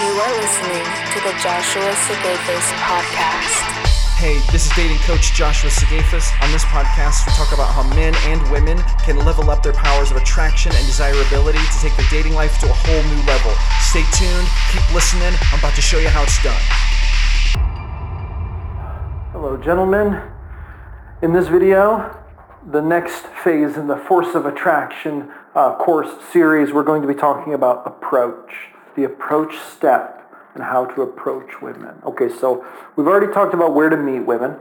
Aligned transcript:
You 0.00 0.16
are 0.16 0.32
listening 0.40 0.84
to 1.12 1.20
the 1.20 1.36
Joshua 1.42 1.92
Sigafus 1.92 2.72
podcast. 2.80 4.16
Hey, 4.16 4.40
this 4.50 4.64
is 4.64 4.72
dating 4.74 4.96
coach 5.00 5.34
Joshua 5.34 5.68
Sigafus. 5.68 6.32
On 6.42 6.50
this 6.52 6.64
podcast, 6.64 7.26
we 7.26 7.32
talk 7.34 7.52
about 7.52 7.68
how 7.74 7.82
men 7.94 8.14
and 8.24 8.40
women 8.50 8.78
can 9.04 9.18
level 9.26 9.50
up 9.50 9.62
their 9.62 9.74
powers 9.74 10.10
of 10.10 10.16
attraction 10.16 10.72
and 10.74 10.86
desirability 10.86 11.58
to 11.58 11.78
take 11.80 11.94
their 11.98 12.06
dating 12.10 12.32
life 12.32 12.58
to 12.60 12.66
a 12.70 12.72
whole 12.72 13.02
new 13.12 13.22
level. 13.26 13.52
Stay 13.80 14.02
tuned, 14.16 14.48
keep 14.72 14.94
listening. 14.94 15.34
I'm 15.52 15.58
about 15.58 15.74
to 15.74 15.82
show 15.82 15.98
you 15.98 16.08
how 16.08 16.22
it's 16.22 16.42
done. 16.42 16.62
Hello, 19.32 19.58
gentlemen. 19.58 20.18
In 21.20 21.34
this 21.34 21.48
video, 21.48 22.16
the 22.72 22.80
next 22.80 23.26
phase 23.44 23.76
in 23.76 23.86
the 23.86 23.98
Force 23.98 24.34
of 24.34 24.46
Attraction 24.46 25.30
uh, 25.54 25.76
course 25.76 26.10
series, 26.32 26.72
we're 26.72 26.84
going 26.84 27.02
to 27.02 27.08
be 27.08 27.14
talking 27.14 27.52
about 27.52 27.86
approach, 27.86 28.69
the 28.96 29.04
approach 29.04 29.56
step, 29.58 30.20
and 30.54 30.64
how 30.64 30.84
to 30.84 31.02
approach 31.02 31.62
women. 31.62 31.94
Okay, 32.04 32.28
so 32.28 32.64
we've 32.96 33.06
already 33.06 33.32
talked 33.32 33.54
about 33.54 33.74
where 33.74 33.88
to 33.88 33.96
meet 33.96 34.20
women. 34.20 34.56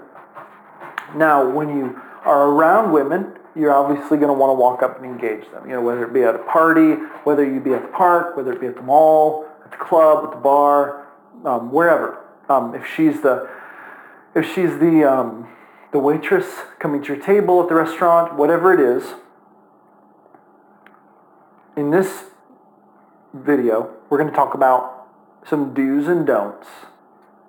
Now, 1.16 1.50
when 1.50 1.76
you 1.76 2.00
are 2.24 2.50
around 2.50 2.92
women, 2.92 3.34
you're 3.56 3.73
obviously 3.73 4.18
going 4.18 4.28
to 4.28 4.34
want 4.34 4.52
to 4.52 4.54
walk 4.54 4.84
up 4.84 4.98
and 4.98 5.06
engage 5.06 5.50
them. 5.52 5.66
You 5.66 5.73
know, 5.73 5.82
whether 5.82 6.06
it 6.06 6.14
be 6.14 6.23
at 6.23 6.36
a 6.36 6.40
party, 6.40 6.94
whether 7.23 7.44
you 7.44 7.60
be 7.60 7.73
at 7.73 7.82
the 7.82 7.88
park, 7.88 8.38
whether 8.38 8.54
it 8.54 8.62
be 8.62 8.68
at 8.68 8.76
the 8.76 8.84
mall, 8.84 9.48
at 9.66 9.72
the 9.72 9.78
club, 9.78 10.26
at 10.26 10.32
the 10.32 10.38
bar, 10.38 11.08
um, 11.46 11.72
wherever. 11.72 12.23
Um, 12.48 12.76
if 12.76 12.86
she's 12.86 13.22
the 13.22 13.50
if 14.36 14.46
she's 14.46 14.78
the 14.80 15.04
um, 15.04 15.48
the 15.92 16.00
waitress 16.00 16.46
coming 16.78 17.02
to 17.02 17.14
your 17.14 17.23
table 17.23 17.62
at 17.62 17.70
the 17.70 17.76
restaurant, 17.76 18.36
whatever 18.36 18.73
it 18.73 18.80
is. 18.80 19.16
In 21.76 21.92
this 21.92 22.26
video, 23.34 23.96
we're 24.09 24.18
going 24.18 24.30
to 24.30 24.36
talk 24.36 24.54
about 24.54 25.08
some 25.48 25.73
do's 25.73 26.08
and 26.08 26.25
don'ts, 26.25 26.67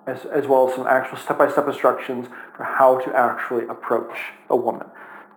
as, 0.07 0.25
as 0.25 0.47
well 0.47 0.69
as 0.69 0.75
some 0.75 0.87
actual 0.87 1.17
step-by-step 1.17 1.67
instructions 1.67 2.27
for 2.55 2.63
how 2.63 2.99
to 2.99 3.15
actually 3.15 3.67
approach 3.67 4.17
a 4.49 4.55
woman. 4.55 4.87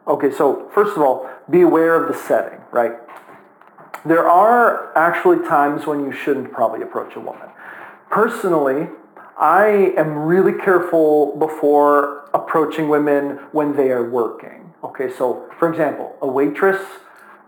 Okay, 0.07 0.31
so 0.31 0.71
first 0.75 0.97
of 0.97 1.03
all, 1.03 1.29
be 1.51 1.63
aware 1.63 2.03
of 2.03 2.13
the 2.13 2.19
setting, 2.19 2.61
right? 2.71 2.93
There 4.05 4.29
are 4.29 4.97
actually 4.97 5.47
times 5.49 5.87
when 5.87 6.05
you 6.05 6.13
shouldn't 6.13 6.53
probably 6.53 6.83
approach 6.83 7.17
a 7.17 7.21
woman. 7.21 7.49
Personally, 8.11 8.89
I 9.39 9.95
am 9.97 10.15
really 10.15 10.53
careful 10.53 11.37
before 11.37 12.29
approaching 12.35 12.89
women 12.89 13.39
when 13.53 13.75
they 13.77 13.91
are 13.91 14.09
working. 14.09 14.75
Okay, 14.85 15.11
so 15.11 15.51
for 15.59 15.71
example, 15.71 16.15
a 16.21 16.27
waitress, 16.27 16.81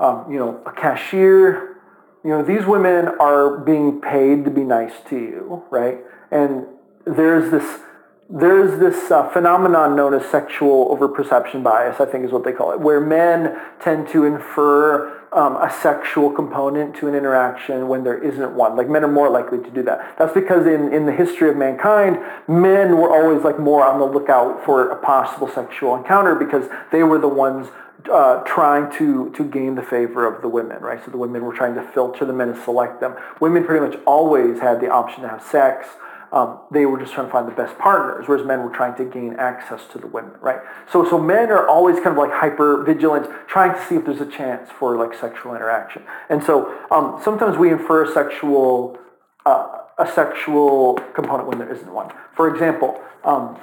um, 0.00 0.30
you 0.30 0.38
know, 0.38 0.60
a 0.66 0.72
cashier, 0.72 1.75
you 2.24 2.30
know, 2.30 2.42
these 2.42 2.66
women 2.66 3.08
are 3.20 3.58
being 3.58 4.00
paid 4.00 4.44
to 4.44 4.50
be 4.50 4.62
nice 4.62 4.92
to 5.10 5.16
you, 5.16 5.64
right? 5.70 5.98
And 6.30 6.66
there's 7.04 7.50
this 7.50 7.80
there's 8.28 8.80
this 8.80 9.08
uh, 9.10 9.28
phenomenon 9.30 9.94
known 9.94 10.12
as 10.12 10.26
sexual 10.26 10.96
overperception 10.96 11.62
bias, 11.62 12.00
I 12.00 12.06
think 12.06 12.24
is 12.24 12.32
what 12.32 12.44
they 12.44 12.50
call 12.50 12.72
it, 12.72 12.80
where 12.80 13.00
men 13.00 13.56
tend 13.80 14.08
to 14.08 14.24
infer 14.24 15.16
um, 15.32 15.56
a 15.56 15.70
sexual 15.70 16.32
component 16.32 16.96
to 16.96 17.08
an 17.08 17.14
interaction 17.14 17.86
when 17.86 18.02
there 18.02 18.20
isn't 18.20 18.52
one. 18.52 18.76
Like 18.76 18.88
men 18.88 19.04
are 19.04 19.12
more 19.12 19.30
likely 19.30 19.58
to 19.58 19.70
do 19.70 19.82
that. 19.84 20.16
That's 20.18 20.34
because 20.34 20.66
in, 20.66 20.92
in 20.92 21.06
the 21.06 21.12
history 21.12 21.48
of 21.50 21.56
mankind, 21.56 22.18
men 22.48 22.96
were 22.96 23.10
always 23.10 23.44
like 23.44 23.60
more 23.60 23.86
on 23.86 24.00
the 24.00 24.06
lookout 24.06 24.64
for 24.64 24.88
a 24.88 24.96
possible 24.96 25.48
sexual 25.48 25.94
encounter 25.94 26.34
because 26.34 26.68
they 26.90 27.04
were 27.04 27.18
the 27.18 27.28
ones 27.28 27.68
uh, 28.12 28.42
trying 28.44 28.90
to, 28.98 29.30
to 29.30 29.44
gain 29.44 29.74
the 29.74 29.82
favor 29.82 30.26
of 30.26 30.42
the 30.42 30.48
women, 30.48 30.80
right? 30.80 31.04
So 31.04 31.10
the 31.10 31.16
women 31.16 31.44
were 31.44 31.54
trying 31.54 31.74
to 31.74 31.82
filter 31.82 32.24
the 32.24 32.32
men 32.32 32.50
and 32.50 32.62
select 32.62 33.00
them. 33.00 33.14
Women 33.40 33.64
pretty 33.64 33.86
much 33.86 33.98
always 34.06 34.60
had 34.60 34.80
the 34.80 34.90
option 34.90 35.22
to 35.22 35.28
have 35.28 35.42
sex. 35.42 35.88
Um, 36.32 36.58
they 36.70 36.86
were 36.86 36.98
just 36.98 37.12
trying 37.12 37.26
to 37.26 37.32
find 37.32 37.46
the 37.46 37.52
best 37.52 37.78
partners, 37.78 38.26
whereas 38.26 38.46
men 38.46 38.62
were 38.62 38.70
trying 38.70 38.96
to 38.96 39.04
gain 39.04 39.34
access 39.34 39.86
to 39.92 39.98
the 39.98 40.06
women, 40.08 40.32
right? 40.40 40.58
So, 40.90 41.08
so 41.08 41.18
men 41.18 41.50
are 41.50 41.68
always 41.68 41.96
kind 41.96 42.08
of 42.08 42.18
like 42.18 42.32
hyper 42.32 42.82
vigilant, 42.84 43.28
trying 43.46 43.74
to 43.74 43.86
see 43.86 43.94
if 43.94 44.04
there's 44.04 44.20
a 44.20 44.26
chance 44.26 44.70
for 44.70 44.96
like 44.96 45.18
sexual 45.18 45.54
interaction. 45.54 46.02
And 46.28 46.42
so 46.42 46.76
um, 46.90 47.20
sometimes 47.22 47.56
we 47.56 47.70
infer 47.70 48.04
a 48.04 48.12
sexual 48.12 48.98
uh, 49.46 49.78
a 49.98 50.06
sexual 50.12 50.94
component 51.14 51.48
when 51.48 51.58
there 51.58 51.72
isn't 51.72 51.92
one. 51.92 52.12
For 52.34 52.52
example, 52.52 53.00
um, 53.24 53.58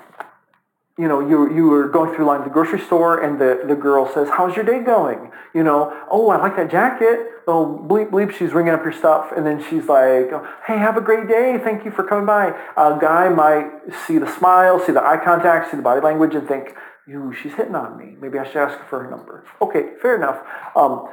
you 0.97 1.07
know, 1.07 1.27
you, 1.27 1.53
you 1.53 1.65
were 1.67 1.87
going 1.87 2.13
through 2.13 2.25
line 2.25 2.41
at 2.41 2.43
the 2.43 2.51
grocery 2.51 2.79
store 2.79 3.19
and 3.19 3.41
the, 3.41 3.63
the 3.67 3.75
girl 3.75 4.11
says, 4.13 4.29
how's 4.29 4.55
your 4.55 4.63
day 4.63 4.79
going? 4.83 5.31
You 5.53 5.63
know, 5.63 5.91
oh, 6.11 6.29
I 6.29 6.37
like 6.37 6.55
that 6.55 6.69
jacket. 6.69 7.29
Oh, 7.47 7.83
bleep, 7.89 8.11
bleep, 8.11 8.31
she's 8.31 8.53
ringing 8.53 8.73
up 8.73 8.83
your 8.83 8.93
stuff. 8.93 9.31
And 9.35 9.45
then 9.45 9.63
she's 9.69 9.87
like, 9.87 10.29
hey, 10.67 10.77
have 10.77 10.95
a 10.95 11.01
great 11.01 11.27
day. 11.27 11.59
Thank 11.63 11.83
you 11.83 11.89
for 11.89 12.03
coming 12.03 12.27
by. 12.27 12.49
A 12.77 12.97
guy 13.01 13.27
might 13.29 13.71
see 14.05 14.19
the 14.19 14.31
smile, 14.37 14.79
see 14.79 14.91
the 14.91 15.03
eye 15.03 15.19
contact, 15.23 15.71
see 15.71 15.77
the 15.77 15.83
body 15.83 15.99
language 15.99 16.35
and 16.35 16.47
think, 16.47 16.75
you, 17.05 17.33
she's 17.41 17.53
hitting 17.53 17.75
on 17.75 17.97
me. 17.97 18.15
Maybe 18.19 18.39
I 18.39 18.45
should 18.45 18.57
ask 18.57 18.77
her 18.77 18.85
for 18.89 19.03
her 19.03 19.09
number. 19.09 19.43
Okay, 19.61 19.91
fair 20.01 20.15
enough. 20.15 20.39
Um, 20.75 21.09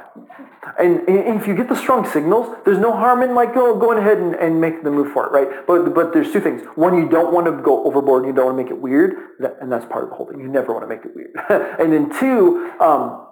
and, 0.79 1.01
and, 1.09 1.41
if 1.41 1.49
you 1.49 1.55
get 1.57 1.69
the 1.69 1.75
strong 1.75 2.09
signals, 2.09 2.57
there's 2.65 2.79
no 2.79 2.93
harm 2.93 3.23
in 3.23 3.35
like 3.35 3.55
go, 3.55 3.77
going 3.77 3.99
ahead 3.99 4.19
and, 4.19 4.35
and 4.37 4.63
the 4.85 4.91
move 4.91 5.13
for 5.13 5.27
it, 5.27 5.33
right? 5.33 5.67
But 5.67 5.93
but 5.95 6.13
there's 6.13 6.33
two 6.33 6.41
things. 6.41 6.63
One, 6.77 6.97
you 6.97 7.09
don't 7.09 7.33
want 7.33 7.47
to 7.47 7.63
go 7.63 7.85
overboard 7.85 8.23
and 8.23 8.33
you 8.33 8.37
don't 8.37 8.55
want 8.55 8.59
to 8.59 8.63
make 8.63 8.71
it 8.71 8.81
weird, 8.81 9.15
and 9.61 9.73
that's 9.73 9.85
part 9.87 10.05
of 10.05 10.11
the 10.11 10.17
whole 10.17 10.27
thing. 10.27 10.39
You 10.39 10.49
never 10.49 10.73
want 10.73 10.85
to 10.85 10.89
make 10.89 11.05
it 11.05 11.15
weird. 11.15 11.33
and 11.81 11.93
then 11.93 12.17
two, 12.19 12.71
um, 12.81 13.27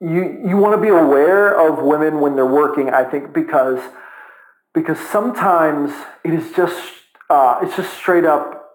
you 0.00 0.42
you 0.46 0.56
want 0.58 0.74
to 0.74 0.82
be 0.82 0.88
aware 0.88 1.58
of 1.58 1.82
women 1.82 2.20
when 2.20 2.36
they're 2.36 2.44
working. 2.44 2.90
I 2.90 3.04
think 3.04 3.32
because 3.32 3.80
because 4.74 4.98
sometimes 4.98 5.92
it 6.22 6.34
is 6.34 6.52
just 6.52 6.92
uh, 7.30 7.60
it's 7.62 7.76
just 7.76 7.94
straight 7.94 8.26
up 8.26 8.72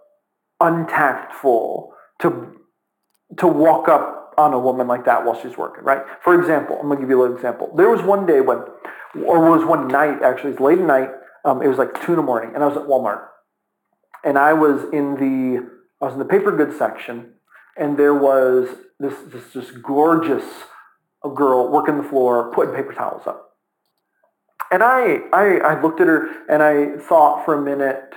untactful 0.59 1.93
to 2.19 2.62
to 3.37 3.47
walk 3.47 3.87
up 3.87 4.33
on 4.37 4.53
a 4.53 4.59
woman 4.59 4.87
like 4.87 5.05
that 5.05 5.25
while 5.25 5.39
she's 5.41 5.57
working, 5.57 5.83
right? 5.83 6.01
For 6.23 6.39
example, 6.39 6.77
I'm 6.81 6.87
gonna 6.87 6.99
give 6.99 7.09
you 7.09 7.19
a 7.19 7.21
little 7.21 7.35
example. 7.35 7.71
There 7.75 7.89
was 7.89 8.01
one 8.01 8.25
day 8.25 8.41
when, 8.41 8.59
or 9.25 9.49
was 9.49 9.65
one 9.65 9.87
night 9.87 10.21
actually, 10.23 10.51
it's 10.51 10.59
late 10.59 10.79
at 10.79 10.85
night. 10.85 11.09
Um, 11.45 11.61
it 11.61 11.67
was 11.67 11.77
like 11.77 12.01
two 12.03 12.13
in 12.13 12.17
the 12.17 12.23
morning, 12.23 12.51
and 12.55 12.63
I 12.63 12.67
was 12.67 12.77
at 12.77 12.83
Walmart, 12.83 13.25
and 14.23 14.37
I 14.37 14.53
was 14.53 14.83
in 14.93 15.15
the 15.15 15.69
I 16.01 16.05
was 16.05 16.13
in 16.13 16.19
the 16.19 16.25
paper 16.25 16.55
goods 16.55 16.77
section, 16.77 17.33
and 17.77 17.97
there 17.97 18.13
was 18.13 18.69
this 18.99 19.13
this 19.31 19.51
just 19.53 19.81
gorgeous 19.81 20.45
girl 21.35 21.71
working 21.71 21.97
the 21.97 22.03
floor 22.03 22.51
putting 22.51 22.73
paper 22.75 22.93
towels 22.93 23.25
up. 23.25 23.51
And 24.71 24.81
I, 24.83 25.19
I, 25.31 25.57
I 25.63 25.81
looked 25.81 26.01
at 26.01 26.07
her 26.07 26.47
and 26.49 26.63
I 26.63 26.97
thought 26.97 27.45
for 27.45 27.53
a 27.53 27.61
minute, 27.61 28.13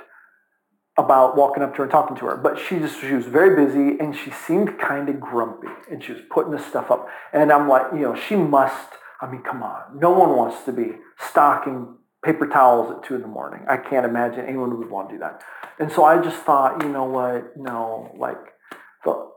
about 0.99 1.37
walking 1.37 1.63
up 1.63 1.73
to 1.73 1.79
her 1.79 1.83
and 1.85 1.93
talking 1.93 2.17
to 2.17 2.27
her. 2.27 2.37
But 2.37 2.59
she 2.59 2.79
just 2.79 3.01
she 3.01 3.13
was 3.13 3.27
very 3.27 3.65
busy 3.67 3.99
and 3.99 4.17
she 4.17 4.31
seemed 4.31 4.79
kind 4.79 5.09
of 5.09 5.21
grumpy 5.21 5.69
and 5.91 6.03
she 6.03 6.13
was 6.13 6.23
putting 6.31 6.53
this 6.53 6.65
stuff 6.67 6.91
up. 6.91 7.09
And 7.33 7.53
I'm 7.53 7.69
like, 7.69 7.93
you 7.93 8.01
know, 8.01 8.15
she 8.15 8.37
must, 8.37 8.89
I 9.21 9.31
mean, 9.31 9.43
come 9.43 9.63
on. 9.63 9.99
No 9.99 10.11
one 10.11 10.31
wants 10.31 10.65
to 10.65 10.73
be 10.73 10.93
stocking 11.19 11.97
paper 12.25 12.47
towels 12.47 12.91
at 12.91 13.07
two 13.07 13.15
in 13.15 13.23
the 13.23 13.29
morning. 13.29 13.65
I 13.69 13.77
can't 13.77 14.07
imagine 14.07 14.47
anyone 14.47 14.79
would 14.79 14.91
want 14.91 15.11
to 15.11 15.17
do 15.17 15.19
that. 15.21 15.43
And 15.79 15.93
so 15.93 16.05
I 16.05 16.21
just 16.23 16.43
thought, 16.43 16.83
you 16.83 16.89
know 16.89 17.05
what, 17.05 17.57
no, 17.57 18.15
like 18.19 18.39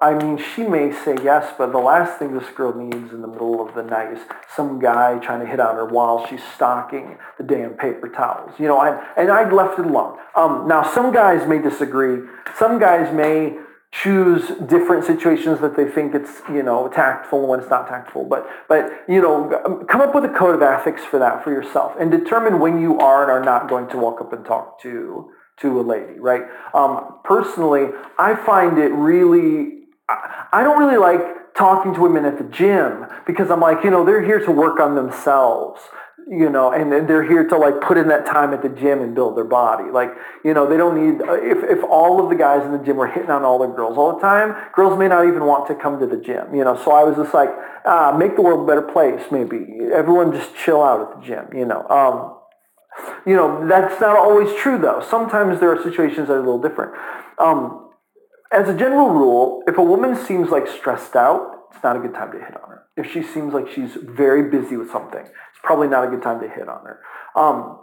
I 0.01 0.13
mean, 0.13 0.37
she 0.37 0.63
may 0.63 0.91
say 0.91 1.15
yes, 1.23 1.53
but 1.57 1.71
the 1.71 1.79
last 1.79 2.17
thing 2.17 2.33
this 2.33 2.49
girl 2.55 2.73
needs 2.73 3.11
in 3.11 3.21
the 3.21 3.27
middle 3.27 3.61
of 3.61 3.75
the 3.75 3.83
night 3.83 4.13
is 4.13 4.19
some 4.55 4.79
guy 4.79 5.19
trying 5.19 5.41
to 5.41 5.45
hit 5.45 5.59
on 5.59 5.75
her 5.75 5.85
while 5.85 6.25
she's 6.27 6.41
stocking 6.55 7.17
the 7.37 7.43
damn 7.43 7.73
paper 7.73 8.07
towels. 8.07 8.53
You 8.57 8.67
know, 8.67 8.77
I, 8.77 9.03
and 9.17 9.29
I'd 9.29 9.51
left 9.51 9.77
it 9.77 9.85
alone. 9.85 10.17
Um, 10.35 10.67
now, 10.67 10.83
some 10.83 11.11
guys 11.11 11.47
may 11.47 11.59
disagree. 11.59 12.25
Some 12.57 12.79
guys 12.79 13.13
may 13.13 13.57
choose 13.91 14.47
different 14.67 15.03
situations 15.03 15.59
that 15.59 15.75
they 15.75 15.85
think 15.85 16.15
it's, 16.15 16.41
you 16.47 16.63
know, 16.63 16.87
tactful 16.87 17.47
when 17.47 17.59
it's 17.59 17.69
not 17.69 17.87
tactful. 17.87 18.23
But, 18.23 18.47
but, 18.67 19.03
you 19.07 19.21
know, 19.21 19.83
come 19.89 19.99
up 19.99 20.15
with 20.15 20.23
a 20.25 20.29
code 20.29 20.55
of 20.55 20.61
ethics 20.61 21.03
for 21.03 21.19
that 21.19 21.43
for 21.43 21.51
yourself 21.51 21.93
and 21.99 22.09
determine 22.09 22.59
when 22.59 22.79
you 22.79 22.99
are 22.99 23.23
and 23.23 23.31
are 23.31 23.43
not 23.43 23.67
going 23.67 23.89
to 23.89 23.97
walk 23.97 24.21
up 24.21 24.31
and 24.31 24.45
talk 24.45 24.79
to 24.81 25.31
to 25.61 25.79
a 25.79 25.83
lady, 25.83 26.19
right? 26.19 26.43
Um, 26.73 27.19
personally, 27.23 27.87
I 28.17 28.35
find 28.35 28.77
it 28.77 28.91
really, 28.91 29.83
I 30.07 30.63
don't 30.63 30.79
really 30.79 30.97
like 30.97 31.55
talking 31.55 31.93
to 31.93 32.01
women 32.01 32.25
at 32.25 32.37
the 32.37 32.45
gym 32.45 33.05
because 33.27 33.51
I'm 33.51 33.59
like, 33.59 33.83
you 33.83 33.89
know, 33.91 34.05
they're 34.05 34.23
here 34.23 34.39
to 34.45 34.51
work 34.51 34.79
on 34.79 34.95
themselves, 34.95 35.81
you 36.29 36.49
know, 36.49 36.71
and, 36.71 36.91
they're 37.09 37.27
here 37.27 37.47
to 37.47 37.57
like 37.57 37.81
put 37.81 37.97
in 37.97 38.07
that 38.07 38.25
time 38.25 38.53
at 38.53 38.61
the 38.61 38.69
gym 38.69 39.01
and 39.01 39.13
build 39.13 39.35
their 39.35 39.43
body. 39.43 39.91
Like, 39.91 40.11
you 40.45 40.53
know, 40.53 40.69
they 40.69 40.77
don't 40.77 40.95
need, 40.95 41.21
if, 41.21 41.63
if 41.77 41.83
all 41.83 42.23
of 42.23 42.29
the 42.29 42.35
guys 42.35 42.63
in 42.65 42.71
the 42.71 42.77
gym 42.77 42.97
were 42.97 43.07
hitting 43.07 43.29
on 43.29 43.43
all 43.43 43.59
the 43.59 43.67
girls 43.67 43.97
all 43.97 44.15
the 44.15 44.21
time, 44.21 44.55
girls 44.73 44.97
may 44.97 45.07
not 45.07 45.27
even 45.27 45.45
want 45.45 45.67
to 45.67 45.75
come 45.75 45.99
to 45.99 46.07
the 46.07 46.17
gym, 46.17 46.55
you 46.55 46.63
know. 46.63 46.79
So 46.83 46.91
I 46.91 47.03
was 47.03 47.17
just 47.17 47.33
like, 47.33 47.49
ah, 47.85 48.15
make 48.17 48.35
the 48.35 48.41
world 48.41 48.61
a 48.61 48.65
better 48.65 48.81
place, 48.81 49.21
maybe. 49.31 49.65
Everyone 49.93 50.31
just 50.31 50.55
chill 50.55 50.81
out 50.83 51.01
at 51.01 51.19
the 51.19 51.25
gym, 51.25 51.47
you 51.53 51.65
know. 51.65 51.85
Um, 51.89 52.38
you 53.25 53.35
know, 53.35 53.67
that's 53.67 53.99
not 54.01 54.17
always 54.17 54.53
true 54.55 54.77
though. 54.77 55.05
Sometimes 55.07 55.59
there 55.59 55.71
are 55.71 55.81
situations 55.81 56.27
that 56.27 56.33
are 56.33 56.39
a 56.39 56.43
little 56.43 56.61
different. 56.61 56.93
Um, 57.37 57.89
as 58.51 58.67
a 58.67 58.75
general 58.75 59.09
rule, 59.09 59.63
if 59.67 59.77
a 59.77 59.83
woman 59.83 60.15
seems 60.15 60.49
like 60.49 60.67
stressed 60.67 61.15
out, 61.15 61.67
it's 61.71 61.83
not 61.83 61.95
a 61.95 61.99
good 61.99 62.13
time 62.13 62.31
to 62.31 62.39
hit 62.39 62.55
on 62.61 62.69
her. 62.69 62.83
If 62.97 63.11
she 63.11 63.21
seems 63.21 63.53
like 63.53 63.69
she's 63.69 63.93
very 63.93 64.49
busy 64.49 64.75
with 64.75 64.91
something, 64.91 65.21
it's 65.21 65.59
probably 65.63 65.87
not 65.87 66.03
a 66.03 66.07
good 66.07 66.23
time 66.23 66.41
to 66.41 66.49
hit 66.49 66.67
on 66.67 66.83
her. 66.83 66.99
Um, 67.35 67.79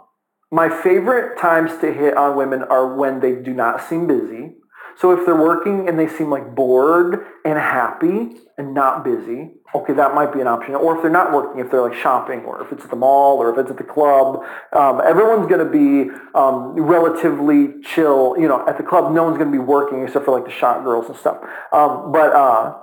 my 0.51 0.69
favorite 0.69 1.39
times 1.39 1.71
to 1.81 1.93
hit 1.93 2.15
on 2.15 2.37
women 2.37 2.63
are 2.63 2.95
when 2.95 3.19
they 3.19 3.35
do 3.35 3.53
not 3.53 3.81
seem 3.87 4.07
busy. 4.07 4.56
So 4.99 5.11
if 5.11 5.25
they're 5.25 5.35
working 5.35 5.87
and 5.87 5.99
they 5.99 6.07
seem 6.07 6.31
like 6.31 6.55
bored 6.55 7.25
and 7.45 7.57
happy 7.57 8.37
and 8.57 8.73
not 8.73 9.03
busy, 9.03 9.51
okay, 9.75 9.93
that 9.93 10.15
might 10.15 10.33
be 10.33 10.41
an 10.41 10.47
option. 10.47 10.73
Or 10.73 10.95
if 10.95 11.03
they're 11.03 11.11
not 11.11 11.31
working, 11.31 11.63
if 11.63 11.69
they're 11.69 11.83
like 11.83 11.93
shopping, 11.93 12.39
or 12.41 12.63
if 12.63 12.71
it's 12.71 12.83
at 12.83 12.89
the 12.89 12.95
mall, 12.95 13.37
or 13.37 13.51
if 13.51 13.59
it's 13.59 13.69
at 13.69 13.77
the 13.77 13.83
club, 13.83 14.43
um, 14.73 15.01
everyone's 15.05 15.47
going 15.47 15.63
to 15.63 15.71
be 15.71 16.09
um, 16.33 16.73
relatively 16.79 17.79
chill. 17.83 18.35
You 18.39 18.47
know, 18.47 18.67
at 18.67 18.77
the 18.77 18.83
club, 18.83 19.13
no 19.13 19.23
one's 19.23 19.37
going 19.37 19.51
to 19.51 19.57
be 19.57 19.63
working 19.63 20.03
except 20.03 20.25
for 20.25 20.31
like 20.31 20.45
the 20.45 20.51
shot 20.51 20.83
girls 20.83 21.07
and 21.07 21.15
stuff. 21.17 21.37
Um, 21.71 22.11
but 22.11 22.33
uh, 22.33 22.73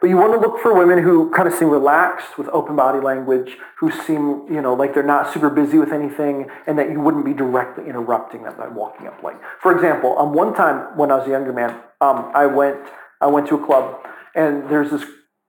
but 0.00 0.08
you 0.08 0.16
want 0.16 0.32
to 0.32 0.38
look 0.38 0.60
for 0.60 0.74
women 0.74 1.02
who 1.02 1.30
kind 1.30 1.48
of 1.48 1.54
seem 1.54 1.68
relaxed 1.68 2.38
with 2.38 2.48
open 2.48 2.76
body 2.76 3.00
language, 3.00 3.56
who 3.78 3.90
seem, 3.90 4.46
you 4.48 4.60
know, 4.60 4.74
like 4.74 4.94
they're 4.94 5.02
not 5.02 5.32
super 5.32 5.50
busy 5.50 5.78
with 5.78 5.92
anything, 5.92 6.48
and 6.66 6.78
that 6.78 6.90
you 6.90 7.00
wouldn't 7.00 7.24
be 7.24 7.34
directly 7.34 7.88
interrupting 7.88 8.42
them 8.42 8.54
by 8.56 8.68
walking 8.68 9.06
up. 9.06 9.22
Like, 9.22 9.36
for 9.60 9.74
example, 9.74 10.18
um, 10.18 10.32
one 10.32 10.54
time 10.54 10.96
when 10.96 11.10
I 11.10 11.16
was 11.16 11.26
a 11.26 11.30
younger 11.30 11.52
man, 11.52 11.70
um, 12.00 12.30
I 12.34 12.46
went, 12.46 12.78
I 13.20 13.26
went 13.26 13.48
to 13.48 13.56
a 13.56 13.66
club, 13.66 14.00
and 14.34 14.68
there's 14.70 14.90
this, 14.90 15.04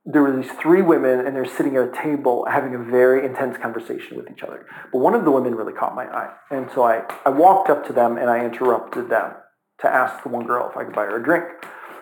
there 0.05 0.21
were 0.21 0.35
these 0.35 0.51
three 0.53 0.81
women, 0.81 1.25
and 1.25 1.35
they're 1.35 1.45
sitting 1.45 1.75
at 1.75 1.83
a 1.83 1.91
table 1.91 2.45
having 2.49 2.73
a 2.73 2.79
very 2.79 3.25
intense 3.25 3.57
conversation 3.57 4.17
with 4.17 4.29
each 4.31 4.41
other. 4.41 4.65
But 4.91 4.99
one 4.99 5.13
of 5.13 5.25
the 5.25 5.31
women 5.31 5.55
really 5.55 5.73
caught 5.73 5.95
my 5.95 6.05
eye, 6.05 6.33
and 6.49 6.69
so 6.73 6.83
I, 6.83 7.03
I 7.25 7.29
walked 7.29 7.69
up 7.69 7.85
to 7.87 7.93
them 7.93 8.17
and 8.17 8.29
I 8.29 8.43
interrupted 8.43 9.09
them 9.09 9.33
to 9.81 9.87
ask 9.87 10.23
the 10.23 10.29
one 10.29 10.45
girl 10.45 10.69
if 10.69 10.77
I 10.77 10.83
could 10.83 10.95
buy 10.95 11.05
her 11.05 11.17
a 11.17 11.23
drink. 11.23 11.45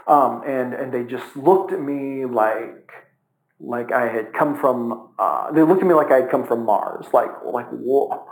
Um, 0.08 0.42
and, 0.48 0.74
and 0.74 0.94
they 0.94 1.04
just 1.04 1.36
looked 1.36 1.74
at 1.74 1.82
me 1.82 2.26
like, 2.26 2.92
like 3.60 3.92
I 3.92 4.08
had 4.08 4.34
come 4.34 4.58
from, 4.58 5.10
uh, 5.20 5.52
they 5.52 5.64
looked 5.64 5.82
at 5.82 5.88
me 5.88 5.94
like 5.94 6.12
I 6.12 6.22
had 6.22 6.32
come 6.32 6.48
from 6.48 6.64
Mars. 6.64 7.08
Like, 7.12 7.30
like, 7.44 7.68
whoa, 7.70 8.26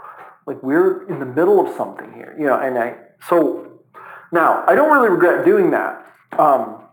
like 0.48 0.62
we're 0.63 1.07
in 1.10 1.19
the 1.19 1.25
middle 1.25 1.66
of 1.66 1.75
something 1.75 2.13
here, 2.13 2.36
you 2.39 2.45
know, 2.45 2.57
and 2.57 2.77
I, 2.77 2.95
so 3.27 3.81
now 4.31 4.63
I 4.68 4.75
don't 4.75 4.92
really 4.94 5.10
regret 5.10 5.44
doing 5.44 5.72
that. 5.72 6.06
Um, 6.38 6.83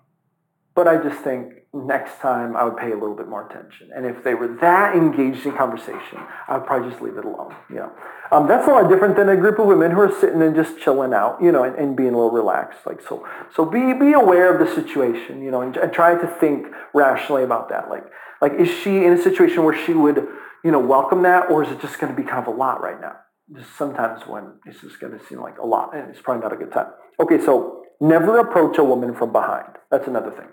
but 0.75 0.89
I 0.89 0.97
just 0.97 1.23
think 1.23 1.53
next 1.75 2.21
time 2.21 2.55
I 2.55 2.65
would 2.65 2.77
pay 2.77 2.93
a 2.93 2.95
little 2.95 3.15
bit 3.15 3.29
more 3.29 3.47
attention. 3.49 3.91
And 3.97 4.05
if 4.05 4.23
they 4.23 4.35
were 4.35 4.49
that 4.61 4.95
engaged 4.95 5.47
in 5.47 5.53
conversation, 5.53 6.19
I 6.47 6.59
would 6.59 6.67
probably 6.67 6.91
just 6.91 7.03
leave 7.03 7.17
it 7.17 7.25
alone. 7.25 7.55
You 7.71 7.77
know, 7.77 7.93
um, 8.31 8.47
that's 8.47 8.69
a 8.69 8.71
lot 8.71 8.89
different 8.91 9.17
than 9.17 9.31
a 9.31 9.37
group 9.37 9.59
of 9.59 9.67
women 9.67 9.91
who 9.91 10.01
are 10.01 10.21
sitting 10.21 10.43
and 10.43 10.55
just 10.55 10.79
chilling 10.79 11.15
out, 11.15 11.43
you 11.43 11.51
know, 11.51 11.65
and, 11.65 11.75
and 11.77 11.97
being 11.97 12.11
a 12.11 12.17
little 12.17 12.31
relaxed. 12.31 12.81
Like 12.85 13.01
so, 13.01 13.27
so 13.55 13.65
be 13.65 13.95
be 13.95 14.13
aware 14.13 14.55
of 14.55 14.67
the 14.67 14.75
situation, 14.75 15.43
you 15.43 15.51
know, 15.51 15.63
and, 15.63 15.77
and 15.79 15.93
try 15.93 16.15
to 16.15 16.27
think 16.27 16.67
rationally 16.93 17.43
about 17.43 17.71
that. 17.71 17.89
Like, 17.89 18.05
like 18.43 18.53
is 18.53 18.69
she 18.69 19.05
in 19.05 19.15
a 19.15 19.23
situation 19.23 19.65
where 19.65 19.77
she 19.87 19.95
would, 19.95 20.27
you 20.63 20.71
know, 20.71 20.79
welcome 20.81 21.23
that, 21.23 21.51
or 21.51 21.65
is 21.65 21.71
it 21.71 21.81
just 21.81 21.99
going 21.99 22.15
to 22.15 22.21
be 22.21 22.27
kind 22.27 22.47
of 22.47 22.55
a 22.55 22.57
lot 22.57 22.83
right 22.83 23.01
now? 23.01 23.17
Just 23.57 23.77
sometimes 23.77 24.27
when 24.27 24.53
it's 24.67 24.81
just 24.83 25.01
going 25.01 25.19
to 25.19 25.25
seem 25.27 25.41
like 25.41 25.59
a 25.59 25.67
lot, 25.67 25.97
and 25.97 26.11
it's 26.11 26.21
probably 26.21 26.43
not 26.43 26.53
a 26.53 26.57
good 26.57 26.73
time. 26.73 26.89
Okay, 27.19 27.39
so 27.39 27.83
never 28.01 28.39
approach 28.39 28.77
a 28.77 28.85
woman 28.85 29.15
from 29.15 29.33
behind. 29.33 29.69
That's 29.91 30.07
another 30.07 30.31
thing. 30.31 30.49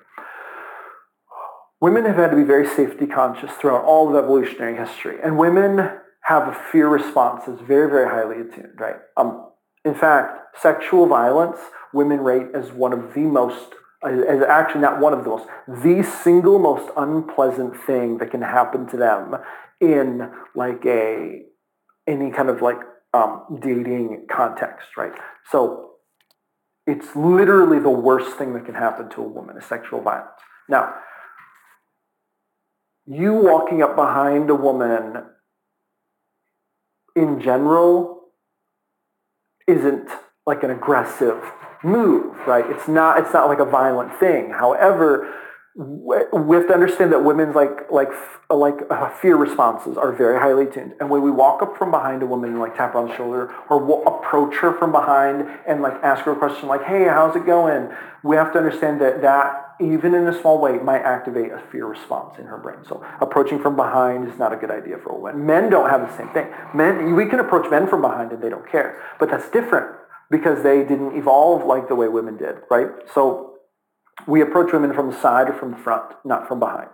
Women 1.81 2.05
have 2.05 2.17
had 2.17 2.31
to 2.31 2.37
be 2.37 2.43
very 2.43 2.67
safety 2.67 3.07
conscious 3.07 3.51
throughout 3.51 3.85
all 3.85 4.09
of 4.09 4.21
evolutionary 4.21 4.75
history, 4.75 5.17
and 5.23 5.37
women 5.37 5.89
have 6.23 6.47
a 6.47 6.53
fear 6.71 6.89
response 6.89 7.43
that's 7.47 7.61
very, 7.61 7.89
very 7.89 8.09
highly 8.09 8.41
attuned, 8.41 8.79
right? 8.79 8.97
Um, 9.15 9.49
in 9.85 9.95
fact, 9.95 10.57
sexual 10.61 11.05
violence, 11.05 11.57
women 11.93 12.19
rate 12.19 12.47
as 12.53 12.71
one 12.71 12.91
of 12.91 13.13
the 13.13 13.21
most, 13.21 13.73
as 14.03 14.41
actually 14.41 14.81
not 14.81 14.99
one 14.99 15.13
of 15.13 15.23
the 15.23 15.29
most, 15.29 15.47
the 15.67 16.03
single 16.03 16.59
most 16.59 16.91
unpleasant 16.97 17.79
thing 17.85 18.17
that 18.17 18.29
can 18.29 18.41
happen 18.41 18.85
to 18.87 18.97
them 18.97 19.35
in 19.79 20.29
like 20.55 20.85
a, 20.85 21.43
any 22.05 22.29
kind 22.31 22.49
of 22.49 22.61
like 22.61 22.79
um, 23.13 23.59
dating 23.61 24.27
context, 24.29 24.97
right? 24.97 25.13
So 25.49 25.91
it's 26.85 27.15
literally 27.15 27.79
the 27.79 27.89
worst 27.89 28.37
thing 28.37 28.53
that 28.53 28.65
can 28.65 28.75
happen 28.75 29.09
to 29.11 29.21
a 29.21 29.27
woman 29.27 29.57
is 29.57 29.65
sexual 29.65 30.01
violence. 30.01 30.29
Now, 30.67 30.93
you 33.09 33.33
walking 33.33 33.81
up 33.81 33.95
behind 33.95 34.49
a 34.51 34.55
woman 34.55 35.23
in 37.15 37.41
general 37.41 38.21
isn't 39.67 40.07
like 40.45 40.63
an 40.63 40.69
aggressive 40.69 41.43
move, 41.83 42.37
right? 42.47 42.65
It's 42.69 42.87
not 42.87 43.19
it's 43.19 43.33
not 43.33 43.47
like 43.47 43.59
a 43.59 43.65
violent 43.65 44.17
thing. 44.19 44.51
However, 44.51 45.33
we 45.75 46.55
have 46.55 46.67
to 46.67 46.73
understand 46.73 47.11
that 47.11 47.23
women's 47.23 47.55
like 47.55 47.89
like 47.91 48.09
like 48.51 48.75
uh, 48.91 49.09
fear 49.21 49.37
responses 49.37 49.97
are 49.97 50.11
very 50.11 50.39
highly 50.39 50.67
tuned. 50.67 50.93
And 50.99 51.09
when 51.09 51.23
we 51.23 51.31
walk 51.31 51.63
up 51.63 51.77
from 51.77 51.89
behind 51.89 52.21
a 52.21 52.27
woman 52.27 52.51
and 52.51 52.59
like 52.59 52.75
tap 52.75 52.93
her 52.93 52.99
on 52.99 53.07
the 53.07 53.15
shoulder 53.15 53.51
or 53.69 53.83
we'll 53.83 54.05
approach 54.05 54.55
her 54.57 54.77
from 54.77 54.91
behind 54.91 55.47
and 55.67 55.81
like 55.81 55.93
ask 56.03 56.25
her 56.25 56.33
a 56.33 56.35
question 56.35 56.67
like, 56.67 56.83
"Hey, 56.83 57.05
how's 57.05 57.35
it 57.35 57.45
going?" 57.47 57.89
We 58.23 58.35
have 58.35 58.51
to 58.53 58.59
understand 58.59 59.01
that 59.01 59.23
that 59.23 59.68
even 59.81 60.13
in 60.13 60.27
a 60.27 60.41
small 60.41 60.59
way, 60.59 60.77
might 60.77 61.01
activate 61.01 61.51
a 61.51 61.61
fear 61.71 61.85
response 61.85 62.37
in 62.37 62.45
her 62.45 62.57
brain. 62.57 62.79
So 62.87 63.05
approaching 63.21 63.61
from 63.61 63.75
behind 63.75 64.27
is 64.27 64.37
not 64.37 64.53
a 64.53 64.57
good 64.57 64.71
idea 64.71 64.97
for 64.97 65.11
a 65.11 65.19
woman. 65.19 65.45
Men 65.45 65.69
don't 65.69 65.89
have 65.89 66.01
the 66.01 66.17
same 66.17 66.29
thing. 66.29 66.47
Men, 66.73 67.15
we 67.15 67.25
can 67.25 67.39
approach 67.39 67.69
men 67.71 67.87
from 67.87 68.01
behind 68.01 68.31
and 68.31 68.41
they 68.41 68.49
don't 68.49 68.69
care. 68.69 69.01
But 69.19 69.29
that's 69.29 69.49
different 69.49 69.95
because 70.29 70.63
they 70.63 70.79
didn't 70.83 71.17
evolve 71.17 71.65
like 71.65 71.87
the 71.87 71.95
way 71.95 72.07
women 72.07 72.37
did, 72.37 72.57
right? 72.69 72.87
So 73.13 73.53
we 74.27 74.41
approach 74.41 74.73
women 74.73 74.93
from 74.93 75.11
the 75.11 75.19
side 75.19 75.49
or 75.49 75.53
from 75.53 75.71
the 75.71 75.77
front, 75.77 76.13
not 76.25 76.47
from 76.47 76.59
behind. 76.59 76.89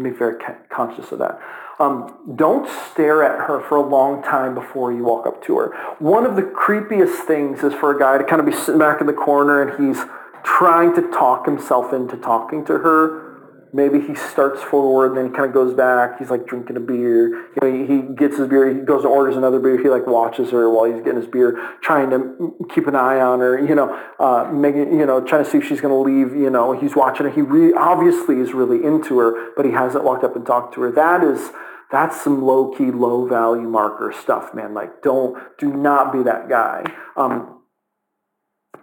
Be 0.00 0.10
very 0.10 0.34
conscious 0.70 1.12
of 1.12 1.20
that. 1.20 1.38
Um, 1.78 2.34
don't 2.36 2.68
stare 2.92 3.22
at 3.22 3.48
her 3.48 3.60
for 3.68 3.76
a 3.76 3.86
long 3.88 4.22
time 4.22 4.54
before 4.54 4.92
you 4.92 5.04
walk 5.04 5.26
up 5.26 5.44
to 5.44 5.58
her. 5.58 5.74
One 5.98 6.26
of 6.26 6.34
the 6.34 6.42
creepiest 6.42 7.26
things 7.26 7.62
is 7.62 7.72
for 7.74 7.94
a 7.94 7.98
guy 7.98 8.18
to 8.18 8.24
kind 8.24 8.40
of 8.40 8.46
be 8.46 8.52
sitting 8.52 8.78
back 8.78 9.00
in 9.00 9.06
the 9.06 9.12
corner 9.12 9.62
and 9.62 9.84
he's 9.84 10.04
trying 10.44 10.94
to 10.94 11.02
talk 11.10 11.46
himself 11.46 11.92
into 11.92 12.16
talking 12.16 12.64
to 12.66 12.78
her. 12.78 13.24
Maybe 13.72 14.00
he 14.00 14.14
starts 14.14 14.62
forward, 14.62 15.08
and 15.08 15.16
then 15.16 15.24
he 15.26 15.30
kind 15.32 15.48
of 15.48 15.52
goes 15.52 15.74
back. 15.74 16.20
He's 16.20 16.30
like 16.30 16.46
drinking 16.46 16.76
a 16.76 16.80
beer. 16.80 17.28
You 17.28 17.56
know, 17.60 17.72
he, 17.72 17.86
he 17.86 18.14
gets 18.14 18.38
his 18.38 18.46
beer. 18.46 18.72
He 18.72 18.80
goes 18.82 19.02
and 19.02 19.12
orders 19.12 19.36
another 19.36 19.58
beer. 19.58 19.82
He 19.82 19.88
like 19.88 20.06
watches 20.06 20.52
her 20.52 20.70
while 20.70 20.84
he's 20.84 21.02
getting 21.02 21.20
his 21.20 21.26
beer, 21.26 21.76
trying 21.82 22.10
to 22.10 22.54
keep 22.72 22.86
an 22.86 22.94
eye 22.94 23.18
on 23.18 23.40
her. 23.40 23.58
You 23.58 23.74
know, 23.74 24.00
uh, 24.20 24.48
making 24.52 24.96
you 24.96 25.04
know, 25.04 25.20
trying 25.20 25.42
to 25.44 25.50
see 25.50 25.58
if 25.58 25.66
she's 25.66 25.80
going 25.80 25.92
to 25.92 25.98
leave. 25.98 26.40
You 26.40 26.50
know, 26.50 26.78
he's 26.78 26.94
watching 26.94 27.26
her. 27.26 27.32
He 27.32 27.42
re- 27.42 27.74
obviously 27.76 28.38
is 28.38 28.52
really 28.52 28.84
into 28.84 29.18
her, 29.18 29.52
but 29.56 29.64
he 29.64 29.72
hasn't 29.72 30.04
walked 30.04 30.22
up 30.22 30.36
and 30.36 30.46
talked 30.46 30.74
to 30.74 30.82
her. 30.82 30.92
That 30.92 31.24
is 31.24 31.50
that's 31.90 32.20
some 32.20 32.44
low 32.44 32.70
key, 32.70 32.92
low 32.92 33.26
value 33.26 33.68
marker 33.68 34.14
stuff, 34.22 34.54
man. 34.54 34.72
Like, 34.72 35.02
don't 35.02 35.36
do 35.58 35.74
not 35.74 36.12
be 36.12 36.22
that 36.22 36.48
guy. 36.48 36.84
Um, 37.16 37.62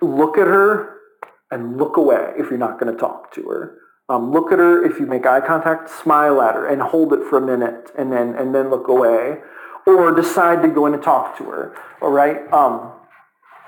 look 0.02 0.38
at 0.38 0.48
her 0.48 1.01
and 1.52 1.78
look 1.78 1.98
away 1.98 2.34
if 2.38 2.50
you're 2.50 2.58
not 2.58 2.80
going 2.80 2.92
to 2.92 3.00
talk 3.00 3.34
to 3.36 3.44
her. 3.44 3.78
Um, 4.10 4.32
look 4.32 4.52
at 4.52 4.60
her 4.60 4.84
if 4.84 5.00
you 5.00 5.06
make 5.06 5.26
eye 5.26 5.40
contact, 5.40 5.90
smile 5.90 6.42
at 6.42 6.56
her 6.56 6.68
and 6.68 6.82
hold 6.82 7.14
it 7.14 7.20
for 7.30 7.38
a 7.38 7.42
minute 7.42 7.92
and 7.98 8.12
then 8.12 8.36
and 8.36 8.54
then 8.54 8.70
look 8.70 8.88
away, 8.88 9.38
or 9.86 10.14
decide 10.14 10.62
to 10.64 10.68
go 10.68 10.86
in 10.86 10.94
and 10.94 11.04
talk 11.04 11.38
to 11.38 11.46
her. 11.46 11.76
All 12.02 12.12
right. 12.12 12.52
Um, 12.52 12.94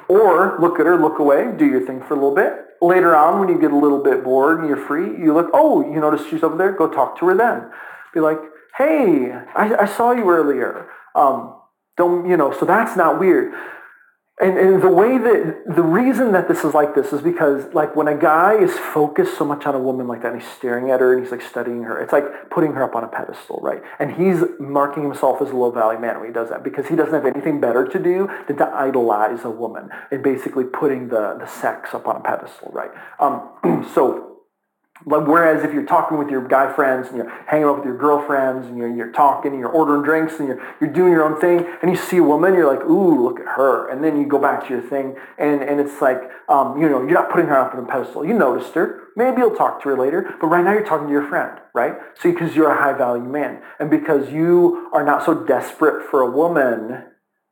or 0.10 0.58
look 0.60 0.80
at 0.80 0.86
her, 0.86 1.00
look 1.00 1.20
away, 1.20 1.54
do 1.58 1.66
your 1.66 1.86
thing 1.86 2.02
for 2.02 2.14
a 2.14 2.18
little 2.18 2.36
bit. 2.36 2.54
Later 2.82 3.16
on, 3.16 3.40
when 3.40 3.48
you 3.48 3.60
get 3.60 3.72
a 3.72 3.78
little 3.78 4.04
bit 4.04 4.24
bored 4.24 4.60
and 4.60 4.68
you're 4.68 4.86
free, 4.86 5.06
you 5.18 5.34
look, 5.34 5.50
oh, 5.54 5.82
you 5.82 6.02
notice 6.02 6.28
she's 6.30 6.44
over 6.44 6.58
there. 6.58 6.74
Go 6.74 6.90
talk 6.90 7.18
to 7.20 7.28
her 7.28 7.36
then. 7.36 7.72
Be 8.14 8.20
like, 8.20 8.40
hey, 8.78 9.32
I, 9.56 9.76
I 9.84 9.86
saw 9.86 10.12
you 10.12 10.30
earlier. 10.30 10.90
Um, 11.16 11.56
don't 11.96 12.28
you 12.28 12.36
know? 12.36 12.52
So 12.52 12.66
that's 12.66 12.98
not 12.98 13.20
weird. 13.20 13.54
And, 14.42 14.58
and 14.58 14.82
the 14.82 14.90
way 14.90 15.20
that, 15.20 15.64
the 15.76 15.84
reason 15.84 16.32
that 16.32 16.48
this 16.48 16.64
is 16.64 16.74
like 16.74 16.96
this 16.96 17.14
is 17.14 17.22
because 17.22 17.72
like 17.74 17.96
when 17.96 18.08
a 18.08 18.18
guy 18.18 18.56
is 18.56 18.72
focused 18.72 19.38
so 19.38 19.46
much 19.46 19.68
on 19.68 19.76
a 19.76 19.80
woman 19.80 20.08
like 20.08 20.24
that 20.24 20.34
and 20.34 20.42
he's 20.42 20.52
staring 20.52 20.90
at 20.90 21.02
her 21.02 21.14
and 21.14 21.22
he's 21.22 21.32
like 21.32 21.42
studying 21.42 21.84
her, 21.84 22.00
it's 22.00 22.12
like 22.12 22.50
putting 22.50 22.74
her 22.74 22.84
up 22.84 22.96
on 22.96 23.04
a 23.04 23.08
pedestal, 23.08 23.60
right? 23.62 23.84
And 24.00 24.12
he's 24.12 24.44
marking 24.60 25.04
himself 25.04 25.40
as 25.40 25.52
a 25.52 25.56
low 25.56 25.70
value 25.70 26.00
man 26.00 26.18
when 26.18 26.28
he 26.28 26.34
does 26.34 26.50
that 26.50 26.64
because 26.64 26.88
he 26.88 26.96
doesn't 26.96 27.14
have 27.14 27.28
anything 27.28 27.62
better 27.62 27.88
to 27.88 28.00
do 28.00 28.28
than 28.48 28.58
to 28.58 28.68
idolize 28.68 29.46
a 29.46 29.52
woman 29.52 29.90
and 30.10 30.24
basically 30.24 30.64
putting 30.64 31.10
the, 31.10 31.38
the 31.40 31.46
sex 31.46 31.94
up 31.94 32.08
on 32.08 32.16
a 32.16 32.22
pedestal, 32.22 32.72
right? 32.74 32.92
Um, 33.20 33.86
so 33.94 34.33
Whereas 35.06 35.64
if 35.64 35.74
you're 35.74 35.86
talking 35.86 36.18
with 36.18 36.30
your 36.30 36.48
guy 36.48 36.72
friends 36.74 37.08
and 37.08 37.18
you're 37.18 37.30
hanging 37.48 37.66
out 37.66 37.78
with 37.78 37.86
your 37.86 37.98
girlfriends 37.98 38.68
and 38.68 38.78
you're, 38.78 38.94
you're 38.94 39.12
talking 39.12 39.52
and 39.52 39.60
you're 39.60 39.70
ordering 39.70 40.04
drinks 40.04 40.40
and 40.40 40.48
you're, 40.48 40.76
you're 40.80 40.92
doing 40.92 41.12
your 41.12 41.24
own 41.24 41.40
thing 41.40 41.66
and 41.82 41.92
you 41.92 41.98
see 41.98 42.18
a 42.18 42.24
woman, 42.24 42.54
you're 42.54 42.72
like, 42.72 42.86
ooh, 42.86 43.24
look 43.24 43.40
at 43.40 43.48
her. 43.48 43.90
And 43.90 44.04
then 44.04 44.20
you 44.20 44.26
go 44.26 44.40
back 44.40 44.64
to 44.68 44.70
your 44.70 44.82
thing 44.82 45.16
and, 45.38 45.62
and 45.62 45.80
it's 45.80 46.02
like, 46.02 46.22
um, 46.50 46.80
you 46.82 46.88
know, 46.88 47.02
you're 47.02 47.14
not 47.14 47.30
putting 47.30 47.48
her 47.48 47.58
up 47.58 47.74
on 47.74 47.84
a 47.84 47.88
pedestal. 47.88 48.26
You 48.26 48.34
noticed 48.34 48.74
her. 48.76 49.02
Maybe 49.16 49.38
you'll 49.42 49.56
talk 49.56 49.82
to 49.84 49.90
her 49.90 49.98
later. 49.98 50.36
But 50.40 50.48
right 50.48 50.64
now 50.64 50.74
you're 50.74 50.86
talking 50.86 51.08
to 51.08 51.14
your 51.14 51.28
friend, 51.28 51.60
right? 51.74 51.94
So 52.20 52.32
because 52.32 52.56
you're 52.56 52.72
a 52.72 52.82
high 52.82 52.98
value 52.98 53.24
man 53.24 53.62
and 53.80 53.90
because 53.90 54.32
you 54.32 54.90
are 54.94 55.04
not 55.04 55.26
so 55.26 55.34
desperate 55.34 56.10
for 56.10 56.22
a 56.22 56.32
woman 56.32 57.04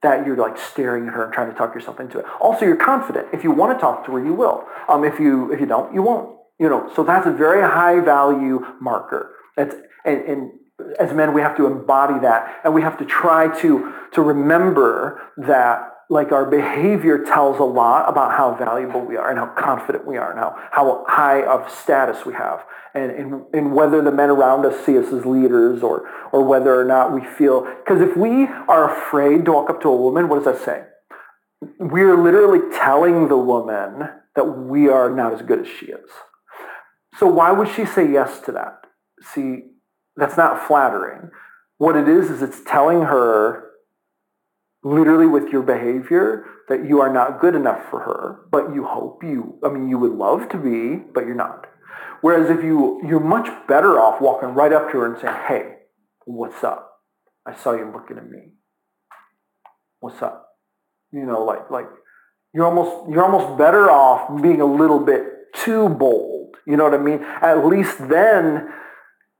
that 0.01 0.25
you're 0.25 0.38
like 0.38 0.58
staring 0.58 1.08
at 1.08 1.13
her 1.13 1.25
and 1.25 1.34
trying 1.34 1.51
to 1.51 1.55
talk 1.55 1.75
yourself 1.75 2.00
into 2.00 2.17
it. 2.17 2.25
Also, 2.39 2.65
you're 2.65 2.75
confident. 2.75 3.27
If 3.34 3.43
you 3.43 3.51
want 3.51 3.77
to 3.77 3.79
talk 3.79 4.05
to 4.05 4.13
her, 4.13 4.25
you 4.25 4.34
will. 4.34 4.65
Um, 4.89 5.03
if 5.03 5.20
you 5.20 5.51
if 5.53 5.60
you 5.60 5.67
don't, 5.67 5.93
you 5.93 6.01
won't. 6.01 6.40
You 6.62 6.70
know, 6.70 6.91
so 6.96 7.03
that's 7.03 7.25
a 7.25 7.32
very 7.32 7.63
high 7.63 8.00
value 8.01 8.63
marker. 8.80 9.34
That's 9.58 9.75
and, 10.06 10.22
and 10.22 10.51
as 11.00 11.12
men, 11.12 11.34
we 11.34 11.41
have 11.41 11.58
to 11.58 11.65
embody 11.65 12.20
that, 12.20 12.62
and 12.63 12.75
we 12.75 12.84
have 12.84 13.00
to 13.00 13.06
try 13.06 13.60
to 13.62 13.91
to 14.13 14.22
remember 14.22 15.24
that 15.38 15.88
like 16.12 16.32
our 16.32 16.46
behavior 16.46 17.24
tells 17.24 17.58
a 17.58 17.63
lot 17.63 18.08
about 18.08 18.38
how 18.38 18.53
valuable 18.53 19.01
we 19.01 19.18
are 19.18 19.32
and 19.32 19.39
how 19.39 19.48
confident 19.48 20.06
we 20.06 20.18
are 20.18 20.30
and 20.30 20.39
how, 20.39 20.53
how 20.72 21.06
high 21.08 21.41
of 21.41 21.72
status 21.72 22.25
we 22.25 22.34
have. 22.34 22.65
And, 22.94 23.10
and, 23.12 23.46
and 23.53 23.74
whether 23.74 24.01
the 24.01 24.12
men 24.12 24.30
around 24.30 24.65
us 24.65 24.86
see 24.86 24.98
us 24.98 25.08
as 25.08 25.25
leaders 25.25 25.82
or, 25.82 26.10
or 26.34 26.44
whether 26.44 26.77
or 26.77 26.84
not 26.84 27.13
we 27.13 27.24
feel 27.24 27.62
because 27.62 28.01
if 28.01 28.18
we 28.18 28.48
are 28.68 28.91
afraid 28.91 29.46
to 29.46 29.53
walk 29.53 29.70
up 29.70 29.82
to 29.84 29.88
a 29.88 29.96
woman 29.96 30.27
what 30.27 30.44
does 30.44 30.53
that 30.53 30.65
say 30.65 30.84
we're 31.80 32.22
literally 32.22 32.60
telling 32.75 33.30
the 33.30 33.38
woman 33.38 34.10
that 34.36 34.44
we 34.44 34.89
are 34.89 35.10
not 35.10 35.34
as 35.34 35.41
good 35.41 35.60
as 35.62 35.68
she 35.68 35.86
is 35.86 36.10
so 37.18 37.27
why 37.27 37.51
would 37.51 37.68
she 37.68 37.86
say 37.86 38.10
yes 38.10 38.39
to 38.41 38.51
that 38.51 38.86
see 39.22 39.63
that's 40.15 40.38
not 40.38 40.68
flattering 40.68 41.30
what 41.77 41.96
it 41.96 42.08
is 42.08 42.30
is 42.30 42.41
it's 42.41 42.63
telling 42.63 43.01
her 43.01 43.72
literally 44.84 45.27
with 45.27 45.50
your 45.50 45.62
behavior 45.62 46.46
that 46.70 46.88
you 46.88 47.01
are 47.01 47.12
not 47.12 47.39
good 47.39 47.56
enough 47.56 47.89
for 47.89 48.00
her, 48.00 48.48
but 48.51 48.74
you 48.74 48.86
hope 48.86 49.24
you, 49.24 49.60
I 49.63 49.70
mean, 49.70 49.89
you 49.89 49.98
would 49.98 50.13
love 50.13 50.50
to 50.50 50.58
be, 50.58 51.03
but 51.13 51.25
you're 51.25 51.36
not. 51.36 51.68
Whereas 52.22 52.50
if 52.50 52.63
you, 52.63 53.01
you're 53.08 53.20
much 53.20 53.50
better 53.68 54.00
off 54.00 54.22
walking 54.22 54.50
right 54.50 54.72
up 54.72 54.91
to 54.91 55.00
her 55.00 55.12
and 55.12 55.22
saying, 55.22 55.36
hey, 55.48 55.75
what's 56.25 56.63
up? 56.63 56.88
I 57.46 57.56
saw 57.56 57.74
you 57.74 57.91
looking 57.91 58.18
at 58.18 58.30
me. 58.30 58.53
What's 60.00 60.22
up? 60.22 60.48
You 61.12 61.25
know, 61.25 61.44
like, 61.44 61.70
like 61.70 61.88
you're 62.53 62.65
almost, 62.65 63.12
you're 63.12 63.24
almost 63.24 63.58
better 63.58 63.89
off 63.89 64.41
being 64.41 64.62
a 64.62 64.65
little 64.65 65.00
bit 65.00 65.24
too 65.53 65.89
bold. 65.89 66.55
You 66.65 66.77
know 66.77 66.84
what 66.84 66.93
I 66.93 66.98
mean? 66.98 67.24
At 67.41 67.65
least 67.65 67.98
then 68.10 68.72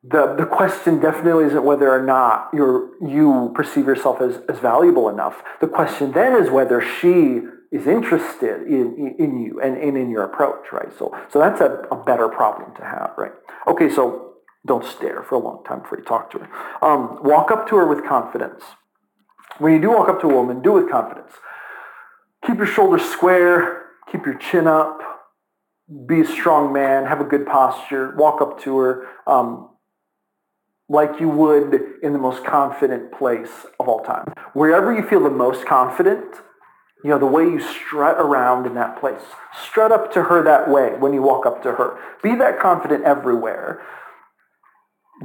the, 0.04 0.36
the 0.36 0.46
question 0.46 1.00
definitely 1.00 1.46
isn't 1.46 1.64
whether 1.64 1.90
or 1.90 2.04
not 2.04 2.50
you're, 2.54 2.90
you 3.08 3.52
perceive 3.54 3.86
yourself 3.86 4.20
as, 4.22 4.42
as 4.50 4.60
valuable 4.60 5.10
enough. 5.10 5.44
The 5.60 5.68
question 5.68 6.12
then 6.12 6.42
is 6.42 6.50
whether 6.50 6.82
she 6.82 7.42
is 7.72 7.88
interested 7.88 8.64
in, 8.64 8.96
in, 8.98 9.16
in 9.20 9.40
you 9.40 9.62
and, 9.62 9.78
and, 9.78 9.96
in 9.96 10.10
your 10.10 10.24
approach, 10.24 10.66
right? 10.72 10.90
So, 10.98 11.16
so 11.30 11.40
that's 11.40 11.62
a, 11.62 11.88
a 11.92 12.04
better 12.04 12.28
problem 12.28 12.76
to 12.76 12.84
have, 12.84 13.12
right? 13.18 13.32
Okay, 13.68 13.90
so 13.90 14.34
don't 14.66 14.84
stare 14.84 15.24
for 15.24 15.36
a 15.36 15.40
long 15.40 15.64
time 15.64 15.82
before 15.82 16.00
you 16.00 16.04
talk 16.04 16.32
to 16.32 16.40
her. 16.40 16.50
Um, 16.86 17.20
walk 17.24 17.52
up 17.52 17.70
to 17.70 17.78
her 17.78 17.88
with 17.88 18.06
confidence. 18.06 18.64
When 19.60 19.74
you 19.74 19.80
do 19.80 19.92
walk 19.92 20.10
up 20.10 20.20
to 20.22 20.28
a 20.28 20.34
woman, 20.34 20.62
do 20.62 20.78
it 20.78 20.84
with 20.84 20.92
confidence. 20.92 21.32
Keep 22.46 22.58
your 22.58 22.68
shoulders 22.68 23.04
square, 23.04 23.84
keep 24.12 24.26
your 24.26 24.36
chin 24.36 24.66
up, 24.66 25.00
be 26.06 26.22
a 26.22 26.26
strong 26.26 26.72
man, 26.72 27.06
have 27.06 27.22
a 27.22 27.26
good 27.26 27.46
posture, 27.46 28.16
walk 28.16 28.42
up 28.42 28.62
to 28.64 28.78
her. 28.78 29.08
Um, 29.28 29.70
like 30.90 31.22
you 31.22 31.30
would 31.30 31.74
in 32.04 32.12
the 32.12 32.20
most 32.20 32.44
confident 32.44 33.14
place 33.14 33.66
of 33.80 33.88
all 33.88 34.04
time. 34.04 34.34
Wherever 34.54 34.94
you 34.94 35.08
feel 35.08 35.24
the 35.24 35.30
most 35.30 35.66
confident, 35.66 36.26
you 37.04 37.10
know, 37.10 37.18
the 37.18 37.26
way 37.26 37.44
you 37.44 37.62
strut 37.62 38.18
around 38.20 38.66
in 38.66 38.76
that 38.76 39.00
place. 39.00 39.22
Strut 39.70 39.92
up 39.92 40.12
to 40.14 40.24
her 40.24 40.44
that 40.44 40.70
way 40.70 40.96
when 41.00 41.14
you 41.14 41.22
walk 41.22 41.46
up 41.46 41.64
to 41.64 41.72
her. 41.74 41.98
Be 42.22 42.36
that 42.36 42.60
confident 42.60 43.06
everywhere. 43.06 43.82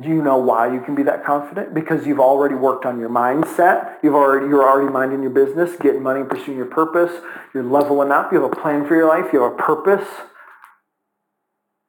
Do 0.00 0.08
you 0.08 0.22
know 0.22 0.36
why 0.36 0.72
you 0.72 0.80
can 0.80 0.94
be 0.94 1.02
that 1.02 1.24
confident? 1.24 1.74
Because 1.74 2.06
you've 2.06 2.20
already 2.20 2.54
worked 2.54 2.86
on 2.86 3.00
your 3.00 3.08
mindset. 3.08 3.96
You've 4.02 4.14
already, 4.14 4.46
you're 4.46 4.62
already 4.62 4.92
minding 4.92 5.22
your 5.22 5.30
business, 5.30 5.74
getting 5.80 6.02
money 6.02 6.22
pursuing 6.22 6.56
your 6.56 6.66
purpose. 6.66 7.12
You're 7.52 7.64
leveling 7.64 8.12
up. 8.12 8.32
You 8.32 8.40
have 8.40 8.52
a 8.52 8.54
plan 8.54 8.86
for 8.86 8.94
your 8.94 9.08
life. 9.08 9.32
You 9.32 9.42
have 9.42 9.52
a 9.52 9.56
purpose. 9.56 10.06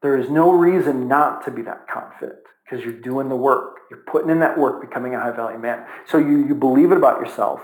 There 0.07 0.17
is 0.17 0.29
no 0.29 0.53
reason 0.53 1.09
not 1.09 1.43
to 1.43 1.51
be 1.51 1.61
that 1.63 1.85
confident 1.93 2.39
because 2.63 2.85
you're 2.85 3.01
doing 3.01 3.27
the 3.27 3.35
work. 3.35 3.79
You're 3.91 4.05
putting 4.09 4.29
in 4.29 4.39
that 4.39 4.57
work, 4.57 4.79
becoming 4.79 5.13
a 5.13 5.19
high 5.19 5.35
value 5.35 5.59
man. 5.59 5.85
So 6.05 6.17
you, 6.17 6.47
you 6.47 6.55
believe 6.55 6.93
it 6.93 6.97
about 6.97 7.19
yourself, 7.19 7.59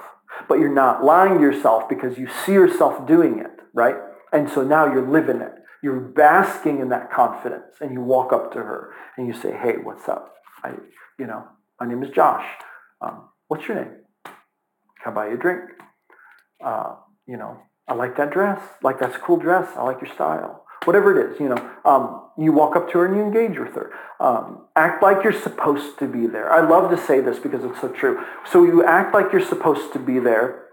but 0.49 0.59
you're 0.59 0.67
not 0.67 1.05
lying 1.05 1.35
to 1.35 1.41
yourself 1.41 1.87
because 1.87 2.17
you 2.17 2.27
see 2.45 2.51
yourself 2.51 3.07
doing 3.07 3.39
it, 3.39 3.61
right? 3.73 3.95
And 4.33 4.49
so 4.49 4.61
now 4.61 4.91
you're 4.91 5.09
living 5.09 5.39
it. 5.39 5.53
You're 5.81 6.01
basking 6.01 6.81
in 6.81 6.89
that 6.89 7.09
confidence 7.09 7.75
and 7.79 7.93
you 7.93 8.01
walk 8.01 8.33
up 8.33 8.51
to 8.51 8.59
her 8.59 8.91
and 9.15 9.25
you 9.25 9.33
say, 9.33 9.53
hey, 9.53 9.75
what's 9.81 10.09
up? 10.09 10.33
I, 10.65 10.71
you 11.17 11.25
know, 11.25 11.45
my 11.79 11.87
name 11.87 12.03
is 12.03 12.09
Josh. 12.09 12.45
Um, 12.99 13.29
what's 13.47 13.65
your 13.69 13.77
name? 13.77 13.93
Can 14.25 14.33
I 15.05 15.11
buy 15.11 15.27
you 15.29 15.35
a 15.35 15.37
drink? 15.37 15.61
Uh, 16.61 16.95
you 17.25 17.37
know, 17.37 17.57
I 17.87 17.93
like 17.93 18.17
that 18.17 18.31
dress. 18.31 18.59
Like 18.81 18.99
that's 18.99 19.15
a 19.15 19.19
cool 19.19 19.37
dress. 19.37 19.69
I 19.77 19.83
like 19.83 20.01
your 20.01 20.13
style 20.13 20.62
whatever 20.85 21.19
it 21.19 21.31
is, 21.31 21.39
you 21.39 21.49
know, 21.49 21.71
um, 21.85 22.21
you 22.37 22.51
walk 22.51 22.75
up 22.75 22.91
to 22.91 22.99
her 22.99 23.05
and 23.05 23.15
you 23.15 23.21
engage 23.21 23.59
with 23.59 23.75
her. 23.75 23.91
Um, 24.19 24.65
act 24.75 25.03
like 25.03 25.23
you're 25.23 25.39
supposed 25.39 25.99
to 25.99 26.07
be 26.07 26.27
there. 26.27 26.51
I 26.51 26.67
love 26.67 26.89
to 26.91 26.97
say 26.97 27.19
this 27.19 27.39
because 27.39 27.63
it's 27.63 27.79
so 27.81 27.89
true. 27.89 28.23
So 28.49 28.63
you 28.63 28.83
act 28.83 29.13
like 29.13 29.31
you're 29.31 29.45
supposed 29.45 29.93
to 29.93 29.99
be 29.99 30.19
there. 30.19 30.65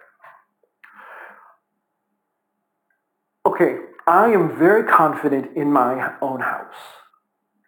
Okay, 3.44 3.76
I 4.06 4.28
am 4.28 4.56
very 4.58 4.84
confident 4.84 5.56
in 5.56 5.72
my 5.72 6.14
own 6.20 6.40
house. 6.40 6.74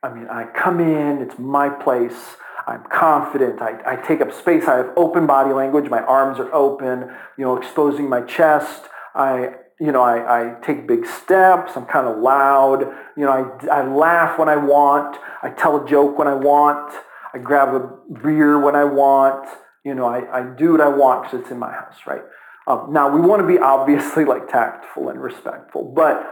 I 0.03 0.13
mean, 0.13 0.27
I 0.29 0.45
come 0.45 0.81
in, 0.81 1.23
it's 1.23 1.39
my 1.39 1.69
place. 1.69 2.37
I'm 2.67 2.85
confident. 2.85 3.61
I, 3.61 3.81
I 3.87 3.97
take 3.97 4.21
up 4.21 4.33
space. 4.33 4.67
I 4.67 4.77
have 4.77 4.91
open 4.97 5.27
body 5.27 5.53
language. 5.53 5.89
My 5.89 6.01
arms 6.01 6.39
are 6.39 6.53
open, 6.53 7.11
you 7.37 7.45
know, 7.45 7.57
exposing 7.57 8.09
my 8.09 8.21
chest. 8.23 8.85
I, 9.15 9.55
you 9.83 9.91
know, 9.91 10.01
I, 10.01 10.53
I 10.53 10.55
take 10.65 10.87
big 10.87 11.05
steps. 11.05 11.73
I'm 11.75 11.87
kind 11.87 12.07
of 12.07 12.19
loud. 12.19 12.83
You 13.17 13.25
know, 13.25 13.33
I, 13.33 13.81
I 13.81 13.85
laugh 13.85 14.39
when 14.39 14.49
I 14.49 14.55
want. 14.55 15.19
I 15.43 15.51
tell 15.51 15.85
a 15.85 15.89
joke 15.89 16.17
when 16.17 16.29
I 16.29 16.35
want. 16.35 16.95
I 17.35 17.39
grab 17.39 17.75
a 17.75 17.91
beer 18.23 18.61
when 18.61 18.77
I 18.77 18.85
want. 18.85 19.49
You 19.85 19.97
know, 19.97 20.07
I, 20.07 20.39
I 20.39 20.55
do 20.57 20.71
what 20.71 20.81
I 20.81 20.87
want 20.87 21.25
because 21.25 21.41
it's 21.41 21.51
in 21.51 21.59
my 21.59 21.73
house, 21.73 21.97
right? 22.07 22.23
Um, 22.69 22.93
now, 22.93 23.12
we 23.12 23.21
want 23.21 23.43
to 23.43 23.49
be 23.49 23.59
obviously 23.75 24.25
like 24.25 24.49
tactful 24.49 25.09
and 25.09 25.21
respectful, 25.21 25.93
but 25.97 26.31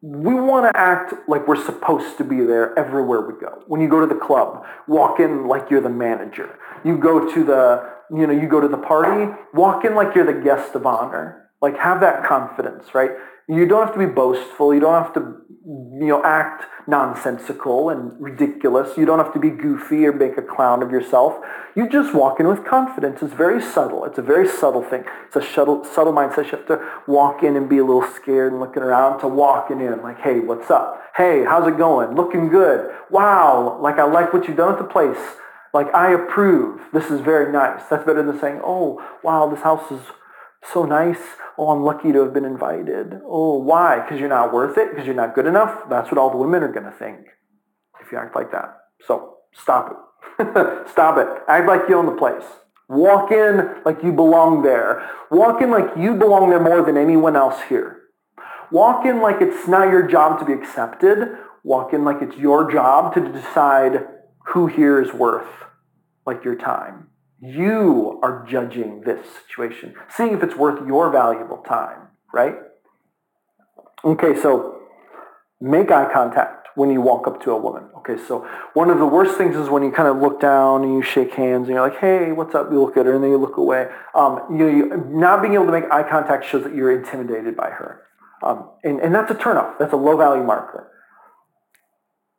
we 0.00 0.32
want 0.32 0.64
to 0.64 0.80
act 0.80 1.12
like 1.28 1.46
we're 1.46 1.62
supposed 1.62 2.16
to 2.16 2.24
be 2.24 2.44
there 2.44 2.78
everywhere 2.78 3.20
we 3.20 3.38
go. 3.38 3.62
When 3.66 3.82
you 3.82 3.90
go 3.90 4.00
to 4.00 4.06
the 4.06 4.18
club, 4.18 4.64
walk 4.88 5.20
in 5.20 5.48
like 5.48 5.70
you're 5.70 5.82
the 5.82 5.90
manager. 5.90 6.58
You 6.82 6.96
go 6.96 7.30
to 7.34 7.44
the, 7.44 7.90
you 8.10 8.26
know, 8.26 8.32
you 8.32 8.48
go 8.48 8.60
to 8.60 8.68
the 8.68 8.78
party, 8.78 9.34
walk 9.52 9.84
in 9.84 9.94
like 9.94 10.14
you're 10.14 10.24
the 10.24 10.40
guest 10.40 10.74
of 10.74 10.86
honor 10.86 11.42
like 11.60 11.78
have 11.78 12.00
that 12.00 12.24
confidence, 12.24 12.94
right? 12.94 13.10
You 13.48 13.66
don't 13.66 13.86
have 13.86 13.94
to 13.94 13.98
be 14.04 14.12
boastful. 14.12 14.74
You 14.74 14.80
don't 14.80 15.00
have 15.00 15.14
to, 15.14 15.20
you 15.64 16.06
know, 16.08 16.22
act 16.24 16.64
nonsensical 16.88 17.90
and 17.90 18.12
ridiculous. 18.20 18.96
You 18.96 19.06
don't 19.06 19.18
have 19.18 19.32
to 19.34 19.38
be 19.38 19.50
goofy 19.50 20.04
or 20.04 20.12
make 20.12 20.36
a 20.36 20.42
clown 20.42 20.82
of 20.82 20.90
yourself. 20.90 21.36
You 21.76 21.88
just 21.88 22.12
walk 22.12 22.40
in 22.40 22.48
with 22.48 22.64
confidence. 22.64 23.22
It's 23.22 23.32
very 23.32 23.62
subtle. 23.62 24.04
It's 24.04 24.18
a 24.18 24.22
very 24.22 24.48
subtle 24.48 24.82
thing. 24.82 25.04
It's 25.28 25.36
a 25.36 25.42
subtle, 25.42 25.84
subtle 25.84 26.12
mindset. 26.12 26.50
You 26.50 26.58
have 26.58 26.66
to 26.66 26.88
walk 27.06 27.44
in 27.44 27.56
and 27.56 27.68
be 27.68 27.78
a 27.78 27.84
little 27.84 28.08
scared 28.10 28.52
and 28.52 28.60
looking 28.60 28.82
around 28.82 29.20
to 29.20 29.28
walking 29.28 29.80
in 29.80 30.02
like, 30.02 30.18
hey, 30.20 30.40
what's 30.40 30.70
up? 30.70 31.02
Hey, 31.16 31.44
how's 31.44 31.68
it 31.68 31.78
going? 31.78 32.16
Looking 32.16 32.48
good. 32.48 32.90
Wow, 33.10 33.78
like 33.80 33.98
I 33.98 34.04
like 34.04 34.32
what 34.32 34.48
you've 34.48 34.56
done 34.56 34.72
at 34.72 34.78
the 34.78 34.84
place. 34.84 35.18
Like 35.72 35.94
I 35.94 36.12
approve. 36.12 36.80
This 36.92 37.10
is 37.10 37.20
very 37.20 37.52
nice. 37.52 37.82
That's 37.88 38.04
better 38.04 38.24
than 38.24 38.40
saying, 38.40 38.60
oh, 38.64 39.00
wow, 39.22 39.48
this 39.48 39.60
house 39.62 39.90
is 39.92 40.00
so 40.72 40.84
nice. 40.84 41.20
Oh, 41.58 41.70
I'm 41.70 41.82
lucky 41.82 42.12
to 42.12 42.22
have 42.22 42.34
been 42.34 42.44
invited. 42.44 43.20
Oh, 43.24 43.58
why? 43.58 44.00
Because 44.00 44.20
you're 44.20 44.28
not 44.28 44.52
worth 44.52 44.76
it? 44.76 44.90
Because 44.90 45.06
you're 45.06 45.14
not 45.14 45.34
good 45.34 45.46
enough? 45.46 45.88
That's 45.88 46.10
what 46.10 46.18
all 46.18 46.30
the 46.30 46.36
women 46.36 46.62
are 46.62 46.72
going 46.72 46.84
to 46.84 46.92
think 46.92 47.26
if 48.00 48.12
you 48.12 48.18
act 48.18 48.36
like 48.36 48.52
that. 48.52 48.76
So 49.06 49.38
stop 49.52 49.90
it. 50.38 50.88
stop 50.90 51.18
it. 51.18 51.28
Act 51.48 51.66
like 51.66 51.88
you 51.88 51.96
own 51.96 52.06
the 52.06 52.12
place. 52.12 52.44
Walk 52.88 53.32
in 53.32 53.82
like 53.84 54.02
you 54.02 54.12
belong 54.12 54.62
there. 54.62 55.08
Walk 55.30 55.60
in 55.62 55.70
like 55.70 55.96
you 55.96 56.14
belong 56.14 56.50
there 56.50 56.60
more 56.60 56.84
than 56.84 56.96
anyone 56.96 57.36
else 57.36 57.60
here. 57.68 58.02
Walk 58.70 59.06
in 59.06 59.20
like 59.20 59.40
it's 59.40 59.66
not 59.66 59.90
your 59.90 60.06
job 60.06 60.38
to 60.38 60.44
be 60.44 60.52
accepted. 60.52 61.36
Walk 61.64 61.92
in 61.92 62.04
like 62.04 62.22
it's 62.22 62.36
your 62.36 62.70
job 62.70 63.14
to 63.14 63.20
decide 63.32 64.06
who 64.48 64.66
here 64.66 65.00
is 65.00 65.12
worth 65.12 65.48
like 66.26 66.44
your 66.44 66.54
time. 66.54 67.08
You 67.40 68.18
are 68.22 68.46
judging 68.48 69.02
this 69.02 69.26
situation, 69.46 69.94
seeing 70.08 70.32
if 70.32 70.42
it's 70.42 70.56
worth 70.56 70.86
your 70.86 71.10
valuable 71.10 71.58
time, 71.58 72.08
right? 72.32 72.54
Okay, 74.04 74.34
so 74.40 74.80
make 75.60 75.90
eye 75.90 76.10
contact 76.12 76.68
when 76.76 76.90
you 76.90 77.00
walk 77.00 77.26
up 77.26 77.42
to 77.42 77.50
a 77.50 77.58
woman. 77.58 77.84
Okay, 77.98 78.16
so 78.28 78.46
one 78.74 78.90
of 78.90 78.98
the 78.98 79.06
worst 79.06 79.36
things 79.36 79.56
is 79.56 79.68
when 79.68 79.82
you 79.82 79.90
kind 79.90 80.08
of 80.08 80.18
look 80.18 80.40
down 80.40 80.82
and 80.84 80.94
you 80.94 81.02
shake 81.02 81.32
hands 81.32 81.68
and 81.68 81.74
you're 81.74 81.88
like, 81.88 81.98
hey, 81.98 82.32
what's 82.32 82.54
up? 82.54 82.70
You 82.70 82.80
look 82.80 82.96
at 82.96 83.06
her 83.06 83.14
and 83.14 83.24
then 83.24 83.30
you 83.30 83.38
look 83.38 83.56
away. 83.56 83.88
Um, 84.14 84.40
you, 84.56 84.68
you, 84.68 85.04
not 85.08 85.42
being 85.42 85.54
able 85.54 85.66
to 85.66 85.72
make 85.72 85.90
eye 85.90 86.08
contact 86.08 86.46
shows 86.46 86.64
that 86.64 86.74
you're 86.74 86.96
intimidated 86.96 87.56
by 87.56 87.70
her. 87.70 88.02
Um, 88.42 88.70
and, 88.84 89.00
and 89.00 89.14
that's 89.14 89.30
a 89.30 89.34
turnoff. 89.34 89.78
That's 89.78 89.92
a 89.92 89.96
low 89.96 90.16
value 90.16 90.44
marker. 90.44 90.90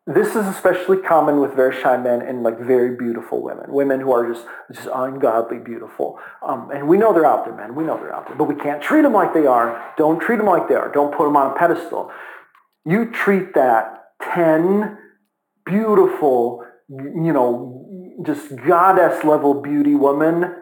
This 0.08 0.30
is 0.30 0.48
especially 0.48 0.98
common 0.98 1.42
with 1.42 1.54
very 1.54 1.80
shy 1.82 1.98
men 1.98 2.22
and 2.22 2.42
like 2.42 2.58
very 2.58 2.96
beautiful 2.96 3.44
women, 3.44 3.66
women 3.68 4.00
who 4.00 4.14
are 4.14 4.32
just 4.32 4.46
just 4.72 4.88
ungodly 4.94 5.60
beautiful. 5.60 6.18
Um, 6.42 6.72
and 6.72 6.88
we 6.88 6.98
know 6.98 7.14
they're 7.14 7.26
out 7.26 7.44
there, 7.44 7.54
men. 7.54 7.76
We 7.76 7.84
know 7.84 7.98
they're 7.98 8.16
out 8.16 8.26
there, 8.28 8.38
but 8.38 8.46
we 8.46 8.56
can't 8.56 8.82
treat 8.82 9.02
them 9.02 9.12
like 9.12 9.34
they 9.34 9.46
are. 9.46 9.94
Don't 9.98 10.20
treat 10.20 10.38
them 10.38 10.46
like 10.46 10.70
they 10.70 10.76
are. 10.76 10.90
Don't 10.92 11.14
put 11.14 11.26
them 11.26 11.36
on 11.36 11.52
a 11.52 11.60
pedestal. 11.60 12.10
You 12.86 13.12
treat 13.12 13.54
that 13.56 14.06
ten 14.24 14.98
beautiful, 15.66 16.66
you 16.90 17.34
know, 17.34 18.24
just 18.26 18.56
goddess 18.66 19.26
level 19.26 19.62
beauty 19.62 19.94
woman 19.94 20.56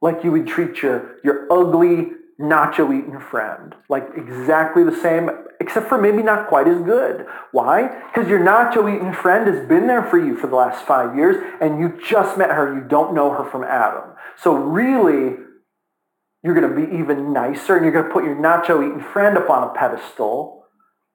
like 0.00 0.22
you 0.22 0.30
would 0.32 0.46
treat 0.46 0.82
your, 0.82 1.16
your 1.24 1.46
ugly, 1.50 2.12
nacho 2.40 2.96
eating 2.96 3.18
friend. 3.18 3.74
Like 3.88 4.08
exactly 4.16 4.84
the 4.84 4.94
same, 4.94 5.30
except 5.60 5.88
for 5.88 5.98
maybe 5.98 6.22
not 6.22 6.48
quite 6.48 6.68
as 6.68 6.80
good. 6.82 7.26
Why? 7.52 7.88
Because 8.12 8.28
your 8.28 8.40
nacho 8.40 8.94
eating 8.94 9.12
friend 9.12 9.46
has 9.46 9.66
been 9.68 9.86
there 9.86 10.02
for 10.02 10.18
you 10.18 10.36
for 10.36 10.46
the 10.46 10.56
last 10.56 10.86
five 10.86 11.16
years 11.16 11.36
and 11.60 11.80
you 11.80 11.98
just 12.08 12.36
met 12.38 12.50
her. 12.50 12.74
You 12.74 12.86
don't 12.86 13.14
know 13.14 13.30
her 13.30 13.48
from 13.50 13.64
Adam. 13.64 14.12
So 14.36 14.54
really, 14.54 15.36
you're 16.42 16.54
going 16.54 16.68
to 16.68 16.86
be 16.86 16.96
even 16.98 17.32
nicer 17.32 17.76
and 17.76 17.84
you're 17.84 17.92
going 17.92 18.06
to 18.06 18.12
put 18.12 18.24
your 18.24 18.36
nacho 18.36 18.86
eating 18.86 19.02
friend 19.12 19.36
up 19.36 19.50
on 19.50 19.68
a 19.68 19.72
pedestal 19.72 20.56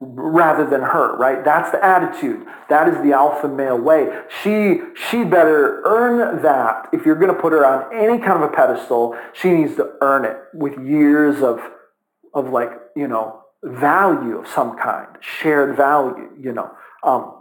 rather 0.01 0.67
than 0.67 0.81
her, 0.81 1.15
right? 1.17 1.45
That's 1.45 1.71
the 1.71 1.83
attitude. 1.83 2.45
That 2.69 2.87
is 2.87 2.95
the 3.03 3.13
alpha 3.13 3.47
male 3.47 3.77
way. 3.77 4.09
She 4.41 4.79
she 4.95 5.23
better 5.23 5.83
earn 5.85 6.41
that. 6.41 6.89
If 6.91 7.05
you're 7.05 7.15
going 7.15 7.33
to 7.33 7.39
put 7.39 7.53
her 7.53 7.65
on 7.65 7.93
any 7.93 8.17
kind 8.17 8.43
of 8.43 8.49
a 8.49 8.53
pedestal, 8.53 9.15
she 9.33 9.51
needs 9.51 9.75
to 9.75 9.93
earn 10.01 10.25
it 10.25 10.37
with 10.53 10.77
years 10.79 11.43
of 11.43 11.61
of 12.33 12.49
like, 12.49 12.71
you 12.95 13.07
know, 13.07 13.40
value 13.63 14.37
of 14.37 14.47
some 14.47 14.77
kind, 14.77 15.07
shared 15.19 15.75
value, 15.75 16.29
you 16.39 16.51
know. 16.51 16.71
Um, 17.03 17.35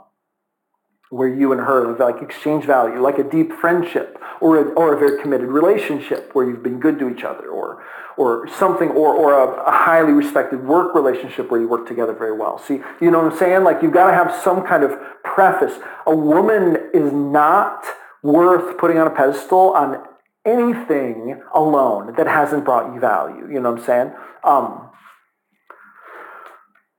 where 1.10 1.28
you 1.28 1.50
and 1.50 1.60
her 1.60 1.96
like 1.98 2.22
exchange 2.22 2.64
value, 2.64 3.00
like 3.00 3.18
a 3.18 3.24
deep 3.24 3.52
friendship 3.52 4.16
or 4.40 4.58
a, 4.58 4.62
or 4.74 4.94
a 4.94 4.98
very 4.98 5.20
committed 5.20 5.48
relationship 5.48 6.30
where 6.34 6.48
you've 6.48 6.62
been 6.62 6.78
good 6.78 6.98
to 7.00 7.10
each 7.10 7.24
other 7.24 7.48
or 7.48 7.82
or 8.16 8.46
something 8.48 8.88
or, 8.90 9.14
or 9.14 9.34
a, 9.34 9.62
a 9.64 9.72
highly 9.72 10.12
respected 10.12 10.64
work 10.64 10.94
relationship 10.94 11.50
where 11.50 11.60
you 11.60 11.68
work 11.68 11.86
together 11.86 12.12
very 12.12 12.36
well. 12.36 12.58
See, 12.58 12.80
you 13.00 13.10
know 13.10 13.22
what 13.22 13.32
I'm 13.32 13.38
saying? 13.38 13.64
Like 13.64 13.82
you've 13.82 13.92
got 13.92 14.08
to 14.08 14.14
have 14.14 14.32
some 14.42 14.64
kind 14.64 14.84
of 14.84 14.92
preface. 15.24 15.78
A 16.06 16.14
woman 16.14 16.76
is 16.94 17.12
not 17.12 17.84
worth 18.22 18.78
putting 18.78 18.98
on 18.98 19.08
a 19.08 19.10
pedestal 19.10 19.72
on 19.72 20.04
anything 20.44 21.40
alone 21.54 22.14
that 22.16 22.26
hasn't 22.26 22.64
brought 22.64 22.94
you 22.94 23.00
value. 23.00 23.48
You 23.50 23.60
know 23.60 23.72
what 23.72 23.80
I'm 23.80 23.84
saying? 23.84 24.12
Um, 24.44 24.90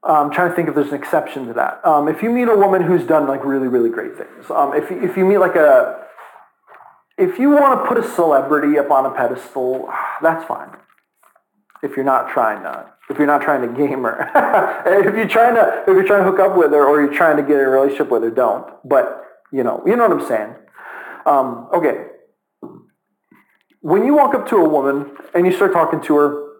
I'm 0.04 0.32
trying 0.32 0.50
to 0.50 0.56
think 0.56 0.68
if 0.68 0.76
there's 0.76 0.88
an 0.88 0.96
exception 0.96 1.48
to 1.48 1.54
that. 1.54 1.86
Um, 1.86 2.08
if 2.08 2.24
you 2.24 2.32
meet 2.32 2.48
a 2.48 2.56
woman 2.56 2.82
who's 2.82 3.04
done 3.04 3.28
like 3.28 3.46
really, 3.46 3.68
really 3.68 3.90
great 3.90 4.18
things, 4.18 4.50
um, 4.50 4.74
if, 4.74 4.92
if 4.92 5.16
you 5.16 5.26
meet 5.26 5.38
like 5.38 5.56
a, 5.56 6.06
if 7.18 7.38
you 7.38 7.52
want 7.52 7.80
to 7.80 7.88
put 7.88 7.98
a 7.98 8.16
celebrity 8.16 8.80
up 8.80 8.90
on 8.90 9.06
a 9.06 9.12
pedestal, 9.12 9.92
that's 10.22 10.46
fine. 10.48 10.70
If 11.84 11.96
you're 11.96 12.06
not 12.06 12.30
trying 12.32 12.64
to, 12.64 12.92
if 13.10 13.18
you're 13.18 13.28
not 13.28 13.42
trying 13.42 13.62
to 13.62 13.78
game 13.78 14.04
her, 14.04 14.32
if 14.86 15.16
you're 15.16 15.28
trying 15.28 15.56
to, 15.56 15.82
if 15.82 15.88
you're 15.88 16.06
trying 16.06 16.24
to 16.24 16.32
hook 16.32 16.40
up 16.40 16.56
with 16.56 16.72
her 16.72 16.86
or 16.86 17.02
you're 17.02 17.14
trying 17.14 17.38
to 17.38 17.44
get 17.44 17.60
a 17.60 17.68
relationship 17.68 18.10
with 18.10 18.24
her, 18.24 18.32
don't. 18.32 18.68
But 18.88 19.24
you 19.52 19.64
know, 19.64 19.84
you 19.86 19.96
know 19.96 20.08
what 20.08 20.22
I'm 20.22 20.28
saying. 20.28 20.56
Um, 21.26 21.68
okay. 21.74 22.06
When 23.82 24.06
you 24.06 24.16
walk 24.16 24.36
up 24.36 24.48
to 24.50 24.58
a 24.58 24.70
woman 24.70 25.12
and 25.34 25.46
you 25.46 25.52
start 25.52 25.74
talking 25.74 26.02
to 26.02 26.16
her, 26.16 26.51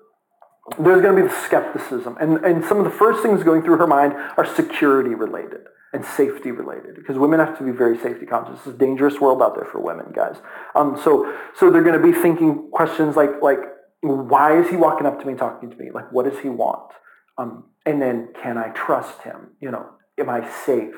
there's 0.80 1.02
going 1.02 1.16
to 1.16 1.22
be 1.24 1.28
the 1.28 1.42
skepticism. 1.46 2.18
And, 2.20 2.44
and 2.46 2.64
some 2.66 2.78
of 2.78 2.86
the 2.86 2.92
first 2.92 3.22
things 3.22 3.44
going 3.44 3.64
through 3.64 3.78
her 3.78 3.88
mind 3.88 4.14
are 4.14 4.46
security 4.46 5.16
related 5.16 5.62
and 5.94 6.06
safety 6.06 6.52
related 6.52 6.96
because 6.96 7.18
women 7.18 7.40
have 7.40 7.58
to 7.58 7.64
be 7.64 7.72
very 7.72 7.98
safety 7.98 8.26
conscious. 8.26 8.60
It's 8.60 8.68
a 8.68 8.78
dangerous 8.78 9.20
world 9.20 9.42
out 9.42 9.56
there 9.56 9.66
for 9.66 9.82
women, 9.82 10.14
guys. 10.14 10.38
Um, 10.76 11.00
so, 11.04 11.38
so 11.56 11.70
they're 11.70 11.84
going 11.84 12.00
to 12.00 12.06
be 12.06 12.14
thinking 12.14 12.70
questions 12.72 13.16
like, 13.16 13.42
like, 13.42 13.60
why 14.02 14.60
is 14.60 14.70
he 14.70 14.78
walking 14.78 15.06
up 15.06 15.20
to 15.20 15.26
me 15.26 15.36
talking 15.36 15.70
to 15.70 15.76
me? 15.76 15.92
Like, 15.92 16.12
what 16.12 16.30
does 16.30 16.40
he 16.40 16.50
want? 16.50 16.92
Um, 17.38 17.66
and 17.86 18.02
then, 18.02 18.30
can 18.42 18.58
I 18.58 18.70
trust 18.70 19.22
him? 19.22 19.52
You 19.60 19.72
know, 19.72 19.86
am 20.18 20.30
I 20.30 20.50
safe? 20.66 20.96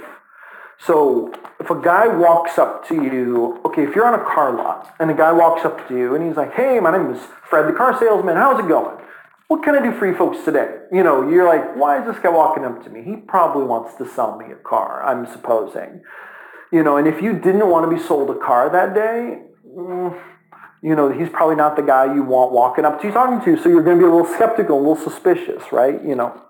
So 0.80 1.34
if 1.60 1.70
a 1.70 1.82
guy 1.82 2.08
walks 2.08 2.58
up 2.58 2.88
to 2.90 2.96
you, 2.96 3.62
okay, 3.66 3.84
if 3.84 3.96
you're 3.96 4.06
on 4.06 4.20
a 4.20 4.24
car 4.24 4.54
lot 4.56 4.94
and 5.00 5.10
a 5.10 5.14
guy 5.14 5.32
walks 5.32 5.64
up 5.66 5.88
to 5.88 5.98
you 5.98 6.16
and 6.16 6.26
he's 6.26 6.36
like, 6.36 6.54
hey, 6.54 6.80
my 6.80 6.92
name 6.92 7.12
is 7.12 7.22
Fred, 7.50 7.68
the 7.68 7.74
car 7.74 7.98
salesman. 7.98 8.36
How's 8.36 8.60
it 8.60 8.68
going? 8.68 8.98
What 9.48 9.64
can 9.64 9.76
I 9.76 9.84
do 9.84 9.98
for 9.98 10.08
you 10.08 10.16
folks 10.16 10.44
today? 10.44 10.78
You 10.92 11.04
know, 11.04 11.30
you're 11.30 11.48
like, 11.48 11.76
why 11.76 12.00
is 12.00 12.08
this 12.08 12.22
guy 12.22 12.30
walking 12.30 12.66
up 12.66 12.84
to 12.84 12.90
me? 12.90 13.04
He 13.04 13.18
probably 13.18 13.66
wants 13.66 13.96
to 13.98 14.08
sell 14.08 14.38
me 14.38 14.52
a 14.52 14.56
car, 14.56 15.04
I'm 15.04 15.26
supposing. 15.32 16.02
You 16.72 16.84
know, 16.84 16.98
and 16.98 17.08
if 17.08 17.22
you 17.22 17.34
didn't 17.34 17.70
want 17.70 17.90
to 17.90 17.96
be 17.96 18.02
sold 18.02 18.30
a 18.30 18.40
car 18.40 18.70
that 18.70 18.96
day, 18.96 19.44
mm, 19.68 20.22
you 20.82 20.96
know, 20.96 21.12
he's 21.12 21.30
probably 21.30 21.56
not 21.56 21.76
the 21.76 21.82
guy 21.82 22.14
you 22.14 22.24
want 22.24 22.52
walking 22.52 22.84
up 22.84 23.00
to 23.02 23.08
you 23.08 23.14
talking 23.14 23.44
to. 23.46 23.62
So 23.62 23.70
you're 23.70 23.84
going 23.84 23.98
to 23.98 24.04
be 24.04 24.10
a 24.10 24.14
little 24.14 24.32
skeptical, 24.34 24.78
a 24.78 24.80
little 24.80 24.96
suspicious, 24.96 25.72
right? 25.72 26.04
You 26.04 26.16
know. 26.16 26.42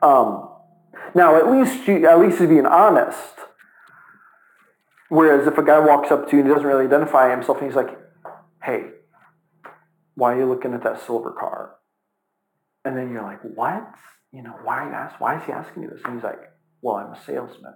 Um, 0.00 0.48
now, 1.14 1.36
at 1.36 1.50
least 1.50 1.86
you, 1.86 2.08
at 2.08 2.18
least 2.18 2.38
he's 2.38 2.48
being 2.48 2.66
honest. 2.66 3.34
Whereas 5.08 5.46
if 5.46 5.58
a 5.58 5.62
guy 5.62 5.78
walks 5.78 6.10
up 6.10 6.30
to 6.30 6.36
you 6.36 6.40
and 6.40 6.48
he 6.48 6.54
doesn't 6.54 6.66
really 6.66 6.86
identify 6.86 7.30
himself, 7.30 7.58
and 7.58 7.66
he's 7.66 7.76
like, 7.76 7.90
"Hey, 8.62 8.90
why 10.14 10.32
are 10.32 10.38
you 10.38 10.46
looking 10.46 10.72
at 10.72 10.82
that 10.84 11.04
silver 11.04 11.30
car?" 11.30 11.74
And 12.84 12.96
then 12.96 13.10
you're 13.10 13.22
like, 13.22 13.40
what? 13.42 13.88
You 14.32 14.42
know, 14.42 14.54
why 14.62 14.82
ask, 14.90 15.20
Why 15.20 15.38
is 15.38 15.44
he 15.44 15.52
asking 15.52 15.82
me 15.82 15.88
this? 15.88 16.00
And 16.04 16.14
he's 16.14 16.24
like, 16.24 16.40
well, 16.80 16.96
I'm 16.96 17.12
a 17.12 17.22
salesman. 17.24 17.74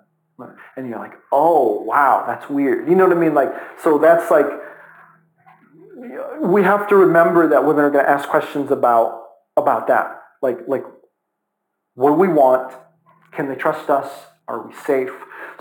And 0.77 0.89
you're 0.89 0.99
like, 0.99 1.15
oh, 1.33 1.81
wow, 1.83 2.25
that's 2.27 2.51
weird. 2.51 2.89
You 2.89 2.95
know 2.95 3.07
what 3.07 3.17
I 3.17 3.21
mean? 3.21 3.35
Like, 3.35 3.49
so 3.83 3.99
that's 3.99 4.31
like, 4.31 4.47
we 6.43 6.63
have 6.63 6.89
to 6.89 6.97
remember 6.97 7.49
that 7.49 7.65
women 7.65 7.85
are 7.85 7.91
going 7.91 8.05
to 8.05 8.11
ask 8.11 8.29
questions 8.29 8.71
about 8.71 9.23
about 9.57 9.87
that. 9.87 10.21
Like, 10.43 10.59
like, 10.69 10.85
what 11.95 12.11
do 12.11 12.15
we 12.17 12.29
want? 12.29 12.75
Can 13.33 13.49
they 13.49 13.55
trust 13.55 13.89
us? 13.89 14.11
Are 14.47 14.67
we 14.67 14.75
safe? 14.75 15.11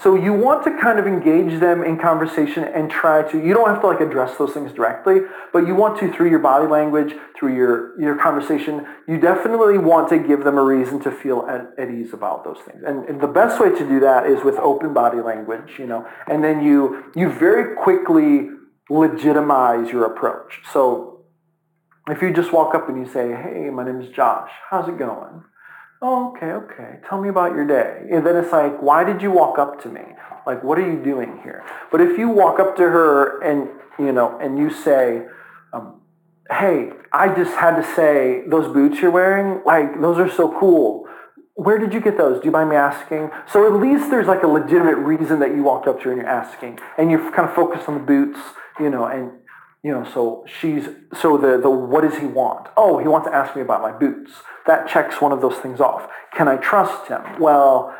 So 0.01 0.15
you 0.15 0.33
want 0.33 0.63
to 0.65 0.77
kind 0.79 0.99
of 0.99 1.07
engage 1.07 1.59
them 1.59 1.81
in 1.81 1.97
conversation 1.97 2.65
and 2.65 2.91
try 2.91 3.23
to, 3.31 3.37
you 3.37 3.53
don't 3.53 3.69
have 3.69 3.81
to 3.81 3.87
like 3.87 4.01
address 4.01 4.37
those 4.37 4.51
things 4.51 4.73
directly, 4.73 5.21
but 5.53 5.65
you 5.65 5.73
want 5.73 5.99
to 5.99 6.11
through 6.11 6.29
your 6.29 6.39
body 6.39 6.67
language, 6.67 7.13
through 7.37 7.55
your, 7.55 7.99
your 7.99 8.17
conversation, 8.17 8.85
you 9.07 9.17
definitely 9.19 9.77
want 9.77 10.09
to 10.09 10.17
give 10.19 10.43
them 10.43 10.57
a 10.57 10.63
reason 10.63 10.99
to 11.01 11.11
feel 11.11 11.47
at, 11.47 11.67
at 11.79 11.89
ease 11.89 12.13
about 12.13 12.43
those 12.43 12.57
things. 12.67 12.83
And, 12.85 13.05
and 13.07 13.21
the 13.21 13.27
best 13.27 13.59
way 13.59 13.69
to 13.69 13.87
do 13.87 13.99
that 14.01 14.25
is 14.25 14.43
with 14.43 14.55
open 14.55 14.93
body 14.93 15.21
language, 15.21 15.79
you 15.79 15.87
know, 15.87 16.05
and 16.27 16.43
then 16.43 16.61
you, 16.61 17.05
you 17.15 17.29
very 17.29 17.75
quickly 17.75 18.49
legitimize 18.89 19.89
your 19.91 20.05
approach. 20.05 20.61
So 20.73 21.25
if 22.09 22.21
you 22.21 22.33
just 22.33 22.51
walk 22.51 22.75
up 22.75 22.89
and 22.89 22.97
you 22.97 23.11
say, 23.11 23.29
hey, 23.29 23.69
my 23.69 23.85
name 23.85 24.01
is 24.01 24.09
Josh, 24.09 24.51
how's 24.69 24.89
it 24.89 24.97
going? 24.97 25.43
Oh, 26.05 26.29
okay, 26.29 26.51
okay, 26.51 26.99
tell 27.09 27.19
me 27.19 27.29
about 27.29 27.55
your 27.55 27.65
day. 27.65 28.07
And 28.11 28.25
then 28.25 28.35
it's 28.35 28.51
like, 28.51 28.79
why 28.79 29.03
did 29.03 29.23
you 29.23 29.31
walk 29.31 29.57
up 29.57 29.81
to 29.81 29.89
me? 29.89 30.01
Like, 30.45 30.63
what 30.63 30.77
are 30.77 30.85
you 30.85 31.03
doing 31.03 31.39
here? 31.41 31.63
But 31.91 31.99
if 31.99 32.19
you 32.19 32.29
walk 32.29 32.59
up 32.59 32.75
to 32.77 32.83
her 32.83 33.41
and, 33.41 33.69
you 33.97 34.11
know, 34.11 34.37
and 34.39 34.55
you 34.59 34.69
say, 34.69 35.25
um, 35.73 36.01
hey, 36.51 36.91
I 37.11 37.33
just 37.33 37.55
had 37.55 37.75
to 37.77 37.95
say, 37.95 38.43
those 38.47 38.71
boots 38.71 39.01
you're 39.01 39.09
wearing, 39.09 39.63
like, 39.65 39.99
those 39.99 40.19
are 40.19 40.29
so 40.29 40.55
cool. 40.59 41.07
Where 41.55 41.79
did 41.79 41.91
you 41.91 42.01
get 42.01 42.19
those? 42.19 42.39
Do 42.39 42.45
you 42.45 42.51
mind 42.51 42.69
me 42.69 42.75
asking? 42.75 43.31
So 43.51 43.65
at 43.65 43.81
least 43.81 44.11
there's 44.11 44.27
like 44.27 44.43
a 44.43 44.47
legitimate 44.47 44.97
reason 44.97 45.39
that 45.39 45.55
you 45.55 45.63
walked 45.63 45.87
up 45.87 45.97
to 45.99 46.03
her 46.03 46.11
and 46.11 46.21
you're 46.21 46.29
asking. 46.29 46.77
And 46.99 47.09
you're 47.09 47.31
kind 47.31 47.49
of 47.49 47.55
focused 47.55 47.89
on 47.89 47.95
the 47.95 48.03
boots, 48.03 48.39
you 48.79 48.91
know, 48.91 49.05
and 49.05 49.31
you 49.85 49.91
know, 49.91 50.03
so 50.15 50.43
she's, 50.59 50.89
so 51.21 51.37
the, 51.37 51.59
the, 51.61 51.69
what 51.69 52.01
does 52.01 52.17
he 52.17 52.25
want? 52.25 52.69
Oh, 52.75 52.97
he 52.97 53.07
wants 53.07 53.27
to 53.27 53.35
ask 53.35 53.55
me 53.55 53.61
about 53.61 53.83
my 53.83 53.91
boots. 53.91 54.31
That 54.65 54.87
checks 54.87 55.21
one 55.21 55.31
of 55.31 55.41
those 55.41 55.57
things 55.57 55.79
off. 55.79 56.09
Can 56.35 56.47
I 56.47 56.55
trust 56.57 57.07
him? 57.07 57.21
Well, 57.39 57.95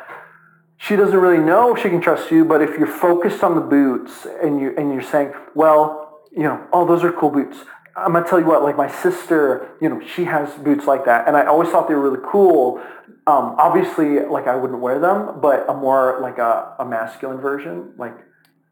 she 0.78 0.96
doesn't 0.96 1.16
really 1.16 1.38
know 1.38 1.76
if 1.76 1.80
she 1.80 1.88
can 1.88 2.00
trust 2.00 2.32
you, 2.32 2.44
but 2.44 2.60
if 2.60 2.76
you're 2.76 2.88
focused 2.88 3.44
on 3.44 3.54
the 3.54 3.60
boots 3.60 4.26
and 4.42 4.60
you 4.60 4.74
and 4.76 4.92
you're 4.92 5.00
saying, 5.00 5.32
well, 5.54 6.22
you 6.32 6.42
know, 6.42 6.66
oh, 6.72 6.84
those 6.88 7.04
are 7.04 7.12
cool 7.12 7.30
boots. 7.30 7.58
I'm 7.96 8.12
gonna 8.14 8.26
tell 8.26 8.40
you 8.40 8.46
what, 8.46 8.64
like 8.64 8.76
my 8.76 8.90
sister, 8.90 9.68
you 9.80 9.88
know, 9.88 10.00
she 10.04 10.24
has 10.24 10.52
boots 10.54 10.86
like 10.86 11.04
that, 11.04 11.28
and 11.28 11.36
I 11.36 11.46
always 11.46 11.70
thought 11.70 11.86
they 11.86 11.94
were 11.94 12.10
really 12.10 12.24
cool. 12.28 12.82
Um, 13.28 13.54
obviously, 13.58 14.18
like 14.20 14.48
I 14.48 14.56
wouldn't 14.56 14.80
wear 14.80 14.98
them, 14.98 15.40
but 15.40 15.70
a 15.70 15.74
more 15.74 16.18
like 16.20 16.38
a, 16.38 16.74
a 16.80 16.84
masculine 16.84 17.38
version, 17.40 17.92
like 17.96 18.16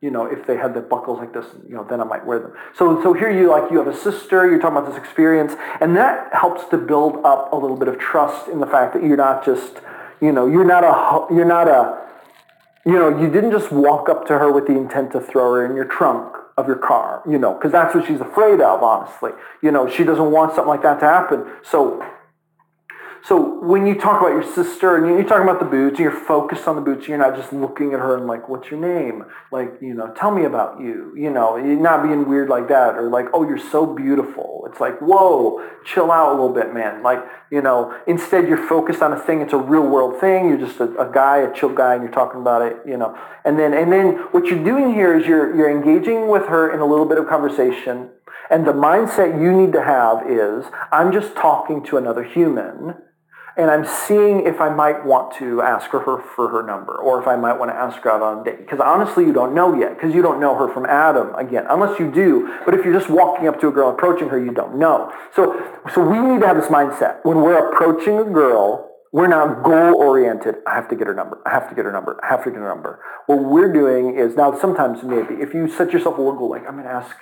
you 0.04 0.10
know, 0.10 0.26
if 0.26 0.46
they 0.46 0.58
had 0.58 0.74
the 0.74 0.82
buckles 0.82 1.18
like 1.18 1.32
this, 1.32 1.46
you 1.66 1.74
know, 1.74 1.82
then 1.82 1.98
I 1.98 2.04
might 2.04 2.26
wear 2.26 2.38
them. 2.38 2.52
So, 2.76 3.02
so 3.02 3.14
here 3.14 3.30
you 3.30 3.48
like 3.48 3.70
you 3.70 3.78
have 3.78 3.86
a 3.86 3.96
sister, 3.96 4.50
you're 4.50 4.60
talking 4.60 4.76
about 4.76 4.90
this 4.90 4.98
experience, 4.98 5.54
and 5.80 5.96
that 5.96 6.28
helps 6.30 6.68
to 6.68 6.76
build 6.76 7.24
up 7.24 7.54
a 7.54 7.56
little 7.56 7.78
bit 7.78 7.88
of 7.88 7.98
trust 7.98 8.48
in 8.48 8.60
the 8.60 8.66
fact 8.66 8.92
that 8.92 9.02
you're 9.02 9.16
not 9.16 9.46
just, 9.46 9.80
you 10.20 10.30
know, 10.30 10.46
you're 10.46 10.66
not 10.66 10.84
a, 10.84 11.34
you're 11.34 11.46
not 11.46 11.68
a, 11.68 12.06
you 12.84 12.92
know, 12.92 13.18
you 13.18 13.30
didn't 13.30 13.50
just 13.50 13.72
walk 13.72 14.10
up 14.10 14.26
to 14.26 14.38
her 14.38 14.52
with 14.52 14.66
the 14.66 14.76
intent 14.76 15.12
to 15.12 15.20
throw 15.22 15.54
her 15.54 15.64
in 15.64 15.74
your 15.74 15.86
trunk 15.86 16.36
of 16.58 16.66
your 16.66 16.76
car, 16.76 17.22
you 17.26 17.38
know, 17.38 17.54
because 17.54 17.72
that's 17.72 17.94
what 17.94 18.06
she's 18.06 18.20
afraid 18.20 18.60
of, 18.60 18.82
honestly. 18.82 19.30
You 19.62 19.70
know, 19.70 19.88
she 19.88 20.04
doesn't 20.04 20.30
want 20.30 20.54
something 20.54 20.68
like 20.68 20.82
that 20.82 21.00
to 21.00 21.06
happen. 21.06 21.46
So, 21.62 22.04
so 23.26 23.58
when 23.60 23.86
you 23.86 23.94
talk 23.94 24.20
about 24.20 24.32
your 24.32 24.42
sister 24.42 24.96
and 24.96 25.06
you're 25.06 25.24
talking 25.24 25.48
about 25.48 25.58
the 25.58 25.64
boots 25.64 25.92
and 25.92 26.00
you're 26.00 26.12
focused 26.26 26.68
on 26.68 26.76
the 26.76 26.82
boots, 26.82 27.08
you're 27.08 27.16
not 27.16 27.34
just 27.34 27.54
looking 27.54 27.94
at 27.94 28.00
her 28.00 28.18
and 28.18 28.26
like, 28.26 28.50
what's 28.50 28.70
your 28.70 28.78
name? 28.78 29.24
Like, 29.50 29.78
you 29.80 29.94
know, 29.94 30.12
tell 30.12 30.30
me 30.30 30.44
about 30.44 30.78
you. 30.78 31.14
You 31.16 31.30
know, 31.30 31.56
you're 31.56 31.80
not 31.80 32.02
being 32.02 32.28
weird 32.28 32.50
like 32.50 32.68
that 32.68 32.96
or 32.96 33.08
like, 33.08 33.28
oh, 33.32 33.48
you're 33.48 33.56
so 33.56 33.86
beautiful. 33.86 34.68
It's 34.70 34.78
like, 34.78 34.98
whoa, 34.98 35.66
chill 35.86 36.12
out 36.12 36.32
a 36.32 36.32
little 36.32 36.52
bit, 36.52 36.74
man. 36.74 37.02
Like, 37.02 37.24
you 37.50 37.62
know, 37.62 37.98
instead 38.06 38.46
you're 38.46 38.68
focused 38.68 39.00
on 39.00 39.14
a 39.14 39.18
thing. 39.18 39.40
It's 39.40 39.54
a 39.54 39.58
real 39.58 39.88
world 39.88 40.20
thing. 40.20 40.50
You're 40.50 40.58
just 40.58 40.78
a, 40.80 40.94
a 40.98 41.10
guy, 41.10 41.38
a 41.38 41.54
chill 41.54 41.74
guy, 41.74 41.94
and 41.94 42.02
you're 42.02 42.12
talking 42.12 42.42
about 42.42 42.60
it, 42.60 42.76
you 42.86 42.98
know. 42.98 43.16
And 43.46 43.58
then, 43.58 43.72
and 43.72 43.90
then 43.90 44.16
what 44.32 44.48
you're 44.48 44.62
doing 44.62 44.92
here 44.92 45.18
is 45.18 45.26
you're, 45.26 45.56
you're 45.56 45.70
engaging 45.70 46.28
with 46.28 46.46
her 46.48 46.70
in 46.70 46.80
a 46.80 46.86
little 46.86 47.06
bit 47.06 47.16
of 47.16 47.26
conversation. 47.26 48.10
And 48.50 48.66
the 48.66 48.72
mindset 48.72 49.40
you 49.40 49.50
need 49.50 49.72
to 49.72 49.82
have 49.82 50.30
is, 50.30 50.66
I'm 50.92 51.10
just 51.10 51.34
talking 51.34 51.82
to 51.84 51.96
another 51.96 52.22
human 52.22 52.96
and 53.56 53.70
I'm 53.70 53.86
seeing 53.86 54.46
if 54.46 54.60
I 54.60 54.68
might 54.74 55.04
want 55.04 55.34
to 55.38 55.62
ask 55.62 55.90
her 55.90 56.00
for 56.00 56.48
her 56.48 56.62
number 56.66 56.96
or 56.96 57.20
if 57.20 57.28
I 57.28 57.36
might 57.36 57.58
want 57.58 57.70
to 57.70 57.76
ask 57.76 57.98
her 58.02 58.10
out 58.10 58.22
on 58.22 58.40
a 58.40 58.44
date. 58.44 58.58
Because 58.58 58.80
honestly, 58.80 59.24
you 59.24 59.32
don't 59.32 59.54
know 59.54 59.78
yet 59.78 59.94
because 59.94 60.14
you 60.14 60.22
don't 60.22 60.40
know 60.40 60.56
her 60.56 60.72
from 60.72 60.86
Adam 60.86 61.34
again, 61.34 61.64
unless 61.68 61.98
you 62.00 62.10
do. 62.10 62.52
But 62.64 62.74
if 62.74 62.84
you're 62.84 62.94
just 62.94 63.10
walking 63.10 63.46
up 63.46 63.60
to 63.60 63.68
a 63.68 63.72
girl 63.72 63.90
approaching 63.90 64.28
her, 64.28 64.42
you 64.42 64.52
don't 64.52 64.78
know. 64.78 65.12
So, 65.34 65.54
so 65.94 66.02
we 66.02 66.18
need 66.18 66.40
to 66.40 66.46
have 66.46 66.56
this 66.56 66.66
mindset. 66.66 67.18
When 67.22 67.42
we're 67.42 67.70
approaching 67.70 68.18
a 68.18 68.24
girl, 68.24 68.90
we're 69.12 69.28
not 69.28 69.62
goal 69.62 69.94
oriented. 69.94 70.56
I 70.66 70.74
have 70.74 70.88
to 70.88 70.96
get 70.96 71.06
her 71.06 71.14
number. 71.14 71.38
I 71.46 71.50
have 71.50 71.68
to 71.68 71.74
get 71.76 71.84
her 71.84 71.92
number. 71.92 72.18
I 72.24 72.26
have 72.26 72.42
to 72.44 72.50
get 72.50 72.58
her 72.58 72.68
number. 72.68 72.98
What 73.26 73.44
we're 73.44 73.72
doing 73.72 74.18
is 74.18 74.34
now 74.34 74.58
sometimes 74.58 75.04
maybe 75.04 75.40
if 75.40 75.54
you 75.54 75.68
set 75.68 75.92
yourself 75.92 76.14
a 76.14 76.18
goal 76.18 76.50
like 76.50 76.66
I'm 76.66 76.74
going 76.74 76.84
to 76.84 76.90
ask 76.90 77.14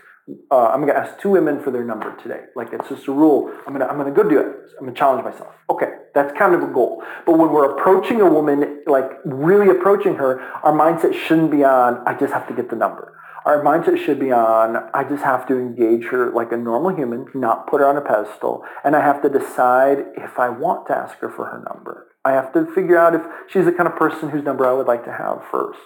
uh, 0.51 0.69
I'm 0.69 0.81
going 0.83 0.93
to 0.93 0.99
ask 0.99 1.21
two 1.21 1.31
women 1.31 1.63
for 1.63 1.71
their 1.71 1.85
number 1.85 2.15
today. 2.23 2.41
Like 2.55 2.73
it's 2.73 2.89
just 2.89 3.09
a 3.09 3.13
rule. 3.13 3.53
I'm 3.67 3.75
going 3.75 3.81
to 3.81 3.89
I'm 3.89 3.99
going 3.99 4.13
to 4.13 4.23
go 4.23 4.29
do 4.29 4.39
it. 4.39 4.47
I'm 4.79 4.85
going 4.85 4.95
to 4.95 4.99
challenge 4.99 5.25
myself. 5.25 5.53
Okay, 5.71 5.89
that's 6.15 6.37
kind 6.39 6.55
of 6.55 6.63
a 6.63 6.73
goal. 6.73 7.03
But 7.27 7.39
when 7.39 7.51
we're 7.51 7.73
approaching 7.73 8.21
a 8.21 8.29
woman, 8.29 8.83
like 8.87 9.11
really 9.25 9.69
approaching 9.69 10.17
her, 10.17 10.41
our 10.63 10.73
mindset 10.73 11.15
shouldn't 11.15 11.51
be 11.51 11.65
on 11.65 12.03
I 12.07 12.19
just 12.19 12.33
have 12.33 12.47
to 12.49 12.55
get 12.55 12.71
the 12.71 12.77
number. 12.77 13.19
Our 13.45 13.65
mindset 13.65 13.99
should 13.99 14.21
be 14.21 14.31
on 14.31 14.77
I 14.95 15.05
just 15.05 15.25
have 15.25 15.47
to 15.49 15.59
engage 15.59 16.05
her 16.07 16.31
like 16.31 16.53
a 16.53 16.57
normal 16.57 16.95
human, 16.95 17.27
not 17.35 17.67
put 17.67 17.81
her 17.81 17.87
on 17.87 17.97
a 17.97 18.01
pedestal, 18.01 18.65
and 18.85 18.95
I 18.95 19.01
have 19.01 19.23
to 19.23 19.29
decide 19.29 19.99
if 20.17 20.39
I 20.39 20.49
want 20.49 20.87
to 20.89 20.97
ask 20.97 21.19
her 21.19 21.29
for 21.29 21.47
her 21.47 21.65
number. 21.69 22.07
I 22.25 22.33
have 22.33 22.53
to 22.53 22.67
figure 22.73 22.97
out 22.97 23.15
if 23.15 23.23
she's 23.49 23.65
the 23.65 23.73
kind 23.73 23.89
of 23.89 23.97
person 23.97 24.31
whose 24.31 24.45
number 24.45 24.65
I 24.65 24.73
would 24.73 24.87
like 24.87 25.05
to 25.07 25.13
have 25.13 25.43
first. 25.51 25.81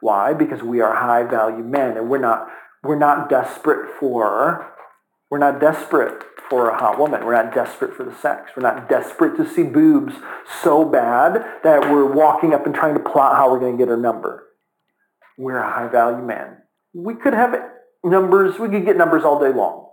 Why? 0.00 0.32
Because 0.34 0.62
we 0.62 0.80
are 0.80 0.94
high 0.94 1.22
value 1.22 1.64
men 1.64 1.96
and 1.96 2.10
we're 2.10 2.18
not 2.18 2.48
we're 2.82 2.98
not 2.98 3.28
desperate 3.28 3.90
for 3.98 4.72
we're 5.30 5.38
not 5.38 5.60
desperate 5.60 6.22
for 6.48 6.70
a 6.70 6.78
hot 6.78 6.98
woman. 6.98 7.24
We're 7.24 7.42
not 7.42 7.52
desperate 7.52 7.94
for 7.94 8.04
the 8.04 8.14
sex. 8.14 8.52
We're 8.56 8.62
not 8.62 8.88
desperate 8.88 9.36
to 9.38 9.48
see 9.48 9.64
boobs 9.64 10.14
so 10.62 10.84
bad 10.84 11.44
that 11.64 11.90
we're 11.90 12.12
walking 12.12 12.54
up 12.54 12.64
and 12.66 12.74
trying 12.74 12.94
to 12.94 13.00
plot 13.00 13.36
how 13.36 13.50
we're 13.50 13.58
going 13.58 13.76
to 13.76 13.78
get 13.78 13.88
her 13.88 13.96
number. 13.96 14.44
We're 15.36 15.58
a 15.58 15.70
high 15.70 15.88
value 15.88 16.24
man. 16.24 16.58
We 16.94 17.14
could 17.14 17.34
have 17.34 17.54
numbers. 18.04 18.58
We 18.58 18.68
could 18.68 18.84
get 18.84 18.96
numbers 18.96 19.24
all 19.24 19.40
day 19.40 19.52
long. 19.52 19.88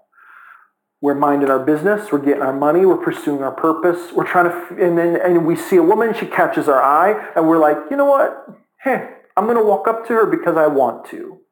We're 1.01 1.15
minding 1.15 1.49
our 1.49 1.59
business. 1.59 2.11
We're 2.11 2.23
getting 2.23 2.43
our 2.43 2.53
money. 2.53 2.85
We're 2.85 3.03
pursuing 3.03 3.43
our 3.43 3.51
purpose. 3.51 4.13
We're 4.13 4.27
trying 4.27 4.45
to, 4.45 4.85
and 4.85 4.97
then 4.97 5.19
and 5.19 5.45
we 5.45 5.55
see 5.55 5.75
a 5.75 5.83
woman. 5.83 6.13
She 6.13 6.27
catches 6.27 6.69
our 6.69 6.81
eye, 6.81 7.31
and 7.35 7.47
we're 7.47 7.59
like, 7.59 7.75
you 7.91 7.97
know 7.97 8.05
what? 8.05 8.45
Hey, 8.81 9.09
I'm 9.35 9.45
going 9.45 9.57
to 9.57 9.63
walk 9.63 9.87
up 9.87 10.07
to 10.07 10.13
her 10.13 10.25
because 10.25 10.55
I 10.55 10.67
want 10.67 11.05
to 11.09 11.42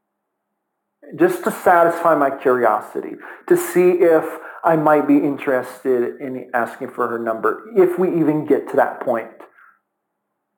just 1.17 1.43
to 1.43 1.51
satisfy 1.51 2.15
my 2.15 2.29
curiosity, 2.29 3.15
to 3.47 3.57
see 3.57 3.91
if 3.91 4.25
I 4.63 4.75
might 4.75 5.07
be 5.07 5.17
interested 5.17 6.19
in 6.21 6.49
asking 6.53 6.91
for 6.91 7.07
her 7.07 7.19
number, 7.19 7.63
if 7.75 7.97
we 7.97 8.09
even 8.09 8.45
get 8.45 8.69
to 8.69 8.75
that 8.77 9.01
point. 9.01 9.29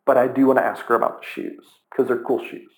But 0.05 0.17
I 0.17 0.27
do 0.27 0.47
want 0.47 0.59
to 0.59 0.65
ask 0.65 0.85
her 0.85 0.95
about 0.95 1.21
the 1.21 1.27
shoes 1.27 1.65
because 1.89 2.07
they're 2.07 2.23
cool 2.23 2.43
shoes, 2.43 2.71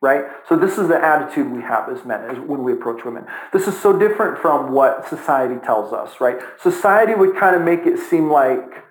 right? 0.00 0.24
So 0.48 0.56
this 0.56 0.78
is 0.78 0.88
the 0.88 1.02
attitude 1.02 1.50
we 1.50 1.62
have 1.62 1.88
as 1.88 2.04
men 2.04 2.28
is 2.30 2.38
when 2.38 2.64
we 2.64 2.72
approach 2.72 3.04
women. 3.04 3.26
This 3.52 3.68
is 3.68 3.78
so 3.78 3.96
different 3.96 4.38
from 4.38 4.72
what 4.72 5.08
society 5.08 5.56
tells 5.64 5.92
us, 5.92 6.20
right? 6.20 6.40
Society 6.60 7.14
would 7.14 7.36
kind 7.36 7.54
of 7.54 7.62
make 7.62 7.86
it 7.86 7.98
seem 7.98 8.30
like 8.30 8.84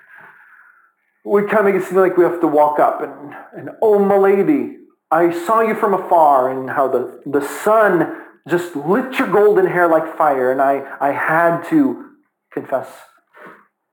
would 1.23 1.49
kind 1.49 1.67
of 1.67 1.73
make 1.73 1.81
it 1.81 1.87
seem 1.87 1.99
like 1.99 2.17
we 2.17 2.23
have 2.23 2.41
to 2.41 2.47
walk 2.47 2.79
up 2.79 3.01
and, 3.01 3.35
and 3.55 3.69
oh, 3.81 3.99
my 3.99 4.17
lady, 4.17 4.77
I 5.11 5.31
saw 5.45 5.61
you 5.61 5.75
from 5.75 5.93
afar 5.93 6.49
and 6.49 6.69
how 6.69 6.87
the, 6.87 7.21
the 7.25 7.41
sun 7.41 8.17
just 8.47 8.75
lit 8.75 9.17
your 9.19 9.27
golden 9.27 9.67
hair 9.67 9.87
like 9.87 10.17
fire, 10.17 10.51
and 10.51 10.61
I, 10.61 10.83
I 10.99 11.11
had 11.11 11.63
to 11.69 12.11
confess 12.51 12.87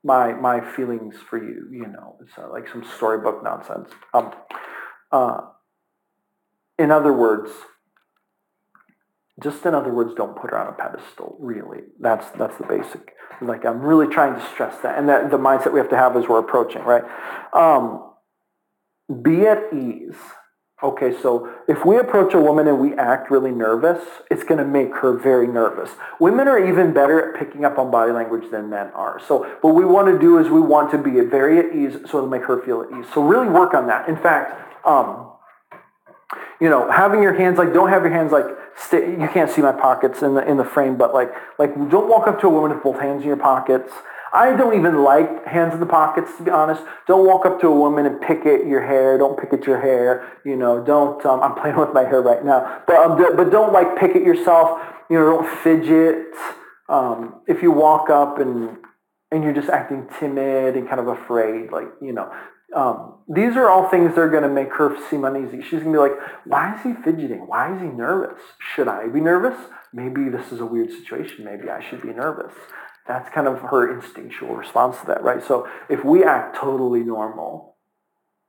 my 0.05 0.33
my 0.33 0.61
feelings 0.61 1.17
for 1.29 1.39
you. 1.39 1.69
You 1.71 1.87
know, 1.87 2.17
it's 2.21 2.37
uh, 2.39 2.51
like 2.51 2.69
some 2.69 2.85
storybook 2.97 3.43
nonsense. 3.43 3.91
Um, 4.15 4.33
uh, 5.13 5.41
in 6.79 6.91
other 6.91 7.13
words, 7.13 7.51
just 9.43 9.65
in 9.67 9.75
other 9.75 9.93
words, 9.93 10.15
don't 10.15 10.37
put 10.37 10.51
her 10.51 10.59
on 10.59 10.69
a 10.69 10.73
pedestal. 10.73 11.37
Really, 11.41 11.81
that's 12.01 12.29
that's 12.31 12.57
the 12.59 12.67
basic. 12.67 13.15
Like 13.41 13.65
I'm 13.65 13.81
really 13.81 14.13
trying 14.13 14.35
to 14.35 14.47
stress 14.53 14.79
that, 14.83 14.99
and 14.99 15.09
that 15.09 15.31
the 15.31 15.39
mindset 15.39 15.73
we 15.73 15.79
have 15.79 15.91
to 15.91 15.97
have 15.97 16.17
as 16.17 16.27
we're 16.27 16.41
approaching, 16.41 16.83
right? 16.83 17.05
Um, 17.53 18.05
be 19.23 19.47
at 19.47 19.73
ease 19.73 20.17
Okay, 20.81 21.13
so 21.21 21.53
if 21.67 21.85
we 21.85 21.99
approach 21.99 22.35
a 22.35 22.41
woman 22.41 22.69
and 22.69 22.79
we 22.79 22.95
act 22.95 23.33
really 23.33 23.51
nervous, 23.51 24.01
it's 24.31 24.45
going 24.45 24.59
to 24.59 24.65
make 24.65 24.95
her 24.95 25.13
very 25.13 25.49
nervous. 25.49 25.91
Women 26.21 26.47
are 26.47 26.65
even 26.65 26.93
better 26.93 27.35
at 27.35 27.39
picking 27.39 27.65
up 27.65 27.79
on 27.79 27.91
body 27.91 28.13
language 28.13 28.49
than 28.53 28.71
men 28.71 28.89
are. 28.95 29.21
So 29.27 29.45
what 29.61 29.75
we 29.75 29.85
want 29.85 30.07
to 30.07 30.17
do 30.17 30.39
is 30.39 30.49
we 30.49 30.61
want 30.61 30.93
to 30.93 30.99
be 30.99 31.19
very 31.21 31.59
at 31.59 31.75
ease 31.75 31.95
so 32.09 32.19
it'll 32.19 32.29
make 32.29 32.45
her 32.45 32.63
feel 32.63 32.83
at 32.83 32.97
ease. 32.97 33.07
So 33.13 33.23
really 33.23 33.49
work 33.49 33.75
on 33.75 33.89
that. 33.89 34.09
In 34.09 34.17
fact, 34.17 34.87
um, 34.87 35.33
you 36.61 36.69
know, 36.69 36.89
having 36.89 37.23
your 37.23 37.35
hands 37.35 37.59
like 37.59 37.73
don't 37.73 37.89
have 37.89 38.03
your 38.03 38.13
hands 38.13 38.31
like 38.31 38.47
stay, 38.77 39.11
you 39.11 39.29
can't 39.33 39.51
see 39.51 39.63
my 39.63 39.73
pockets 39.73 40.23
in 40.23 40.35
the 40.35 40.49
in 40.49 40.59
the 40.59 40.65
frame, 40.65 40.97
but 40.97 41.13
like 41.13 41.33
like 41.59 41.75
don't 41.91 42.09
walk 42.09 42.29
up 42.29 42.41
to 42.43 42.47
a 42.47 42.51
woman 42.51 42.71
with 42.71 42.83
both 42.83 43.01
hands 43.01 43.23
in 43.23 43.29
your 43.29 43.37
pockets. 43.37 43.93
I 44.33 44.55
don't 44.57 44.79
even 44.79 45.03
like 45.03 45.47
hands 45.47 45.75
in 45.75 45.81
the 45.81 45.87
pockets, 45.87 46.37
to 46.37 46.43
be 46.43 46.51
honest. 46.51 46.83
Don't 47.07 47.27
walk 47.27 47.47
up 47.47 47.61
to 47.61 47.69
a 47.69 47.75
woman 47.75 48.07
and 48.07 48.21
pick 48.21 48.47
at 48.47 48.67
your 48.67 48.85
hair. 48.87 49.19
Don't 49.19 49.39
pick 49.39 49.53
at 49.53 49.67
your 49.67 49.81
hair. 49.81 50.29
You 50.45 50.57
know, 50.57 50.83
don't, 50.85 51.25
um, 51.25 51.41
I'm 51.41 51.55
playing 51.55 51.77
with 51.79 51.93
my 51.93 52.03
hair 52.03 52.21
right 52.21 52.45
now. 52.45 52.83
But, 52.87 52.97
um, 52.97 53.37
but 53.37 53.51
don't 53.51 53.73
like 53.73 53.99
pick 53.99 54.17
at 54.17 54.23
yourself. 54.23 54.81
You 55.11 55.19
know, 55.19 55.25
don't 55.25 55.59
fidget. 55.63 56.35
Um, 56.89 57.43
if 57.47 57.63
you 57.63 57.71
walk 57.71 58.11
up 58.11 58.39
and, 58.39 58.79
and 59.31 59.45
you're 59.45 59.55
just 59.55 59.69
acting 59.69 60.09
timid 60.19 60.77
and 60.77 60.89
kind 60.89 61.01
of 61.01 61.09
afraid, 61.09 61.71
like, 61.71 61.89
you 62.01 62.13
know, 62.13 62.33
um, 62.75 63.15
these 63.29 63.57
are 63.57 63.69
all 63.71 63.89
things 63.89 64.15
that 64.15 64.21
are 64.21 64.29
going 64.29 64.43
to 64.43 64.49
make 64.49 64.73
her 64.75 64.95
seem 65.09 65.25
uneasy. 65.25 65.63
She's 65.63 65.83
going 65.83 65.93
to 65.93 65.93
be 65.93 65.99
like, 65.99 66.13
why 66.45 66.75
is 66.75 66.83
he 66.83 66.93
fidgeting? 67.03 67.47
Why 67.47 67.75
is 67.75 67.81
he 67.81 67.89
nervous? 67.89 68.41
Should 68.59 68.89
I 68.89 69.09
be 69.09 69.21
nervous? 69.21 69.59
Maybe 69.93 70.29
this 70.29 70.53
is 70.53 70.61
a 70.61 70.67
weird 70.67 70.91
situation. 70.91 71.45
Maybe 71.45 71.71
I 71.71 71.83
should 71.83 72.03
be 72.03 72.13
nervous. 72.13 72.53
That's 73.09 73.29
kind 73.31 73.49
of 73.49 73.61
her 73.63 73.99
instinctual 73.99 74.55
response 74.55 75.01
to 75.01 75.07
that, 75.07 75.23
right? 75.23 75.43
So 75.43 75.67
if 75.89 76.05
we 76.05 76.25
act 76.25 76.57
totally 76.57 77.01
normal, 77.01 77.77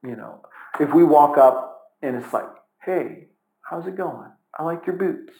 you 0.04 0.18
know, 0.18 0.42
if 0.82 0.94
we 0.94 1.06
walk 1.06 1.38
up 1.38 1.82
and 2.02 2.18
it's 2.18 2.34
like, 2.34 2.50
hey, 2.84 3.28
how's 3.62 3.88
it 3.88 3.96
going? 3.96 4.30
I 4.58 4.64
like 4.64 4.86
your 4.86 4.98
boots. 4.98 5.34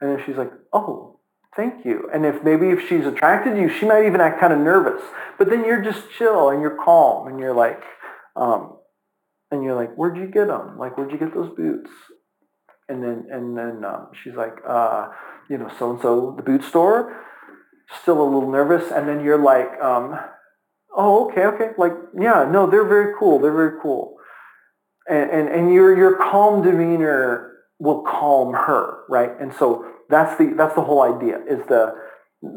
And 0.00 0.10
then 0.10 0.24
she's 0.24 0.36
like, 0.36 0.52
oh, 0.72 1.18
thank 1.56 1.84
you. 1.84 2.08
And 2.14 2.24
if 2.24 2.44
maybe 2.44 2.68
if 2.68 2.88
she's 2.88 3.04
attracted 3.06 3.54
to 3.54 3.60
you, 3.60 3.68
she 3.68 3.86
might 3.86 4.06
even 4.06 4.20
act 4.20 4.38
kind 4.38 4.52
of 4.52 4.60
nervous. 4.60 5.02
But 5.36 5.50
then 5.50 5.64
you're 5.64 5.82
just 5.82 6.04
chill 6.16 6.50
and 6.50 6.62
you're 6.62 6.78
calm 6.82 7.26
and 7.26 7.40
you're 7.40 7.54
like, 7.54 7.82
um, 8.36 8.76
and 9.50 9.64
you're 9.64 9.74
like, 9.74 9.94
where'd 9.94 10.16
you 10.16 10.26
get 10.26 10.46
them? 10.46 10.78
Like, 10.78 10.96
where'd 10.96 11.10
you 11.10 11.18
get 11.18 11.34
those 11.34 11.54
boots? 11.56 11.90
And 12.88 13.02
then 13.02 13.26
and 13.30 13.56
then 13.56 13.84
um, 13.84 14.08
she's 14.22 14.34
like, 14.34 14.58
uh, 14.68 15.08
you 15.48 15.58
know, 15.58 15.70
so 15.78 15.92
and 15.92 16.00
so 16.02 16.34
the 16.36 16.42
boot 16.42 16.62
store 16.62 17.16
still 18.02 18.20
a 18.20 18.24
little 18.24 18.50
nervous, 18.50 18.90
and 18.90 19.08
then 19.08 19.24
you're 19.24 19.38
like, 19.38 19.80
um, 19.80 20.18
oh, 20.96 21.28
okay, 21.28 21.44
okay, 21.46 21.70
like, 21.78 21.92
yeah, 22.18 22.48
no, 22.50 22.68
they're 22.68 22.86
very 22.86 23.14
cool, 23.18 23.38
they're 23.38 23.52
very 23.52 23.80
cool. 23.82 24.16
And, 25.08 25.30
and, 25.30 25.48
and 25.48 25.72
your, 25.72 25.96
your 25.96 26.16
calm 26.16 26.62
demeanor 26.62 27.52
will 27.78 28.02
calm 28.02 28.54
her, 28.54 29.04
right? 29.08 29.30
And 29.40 29.52
so 29.54 29.86
that's 30.08 30.38
the, 30.38 30.54
that's 30.56 30.74
the 30.74 30.82
whole 30.82 31.02
idea, 31.02 31.40
is 31.48 31.66
the, 31.66 31.94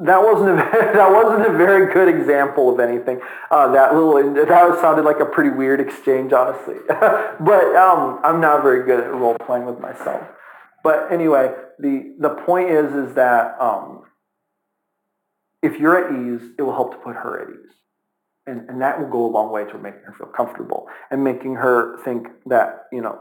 that 0.04 0.22
wasn't 0.22 0.50
a, 0.50 0.56
that 0.94 1.12
wasn't 1.12 1.46
a 1.46 1.58
very 1.58 1.94
good 1.94 2.08
example 2.08 2.74
of 2.74 2.80
anything. 2.80 3.22
Uh, 3.50 3.72
that 3.72 3.94
little 3.96 4.34
that 4.34 4.80
sounded 4.82 5.06
like 5.06 5.20
a 5.20 5.26
pretty 5.26 5.50
weird 5.50 5.80
exchange, 5.80 6.34
honestly. 6.34 6.76
but 6.90 7.76
um, 7.76 8.20
I'm 8.24 8.42
not 8.42 8.63
very 8.63 8.86
good 8.86 9.00
at 9.00 9.12
role 9.13 9.38
playing 9.46 9.66
with 9.66 9.80
myself. 9.80 10.28
But 10.84 11.12
anyway, 11.12 11.54
the 11.80 12.16
the 12.20 12.30
point 12.30 12.70
is 12.70 12.94
is 12.94 13.16
that 13.16 13.60
um, 13.62 14.04
if 15.62 15.80
you're 15.80 15.98
at 15.98 16.12
ease, 16.13 16.50
it 16.58 16.62
will 16.62 16.74
help 16.74 16.91
to 16.91 16.98
put 16.98 17.15
her 17.15 17.41
at 17.41 17.50
ease. 17.50 17.74
And, 18.46 18.70
and 18.70 18.82
that 18.82 19.00
will 19.00 19.10
go 19.10 19.26
a 19.26 19.32
long 19.32 19.52
way 19.52 19.65
to 19.65 19.78
making 19.78 20.02
her 20.06 20.13
feel 20.17 20.28
comfortable 20.28 20.88
and 21.12 21.24
making 21.24 21.56
her 21.56 21.98
think 22.04 22.28
that, 22.46 22.86
you 22.93 23.02
know, 23.02 23.20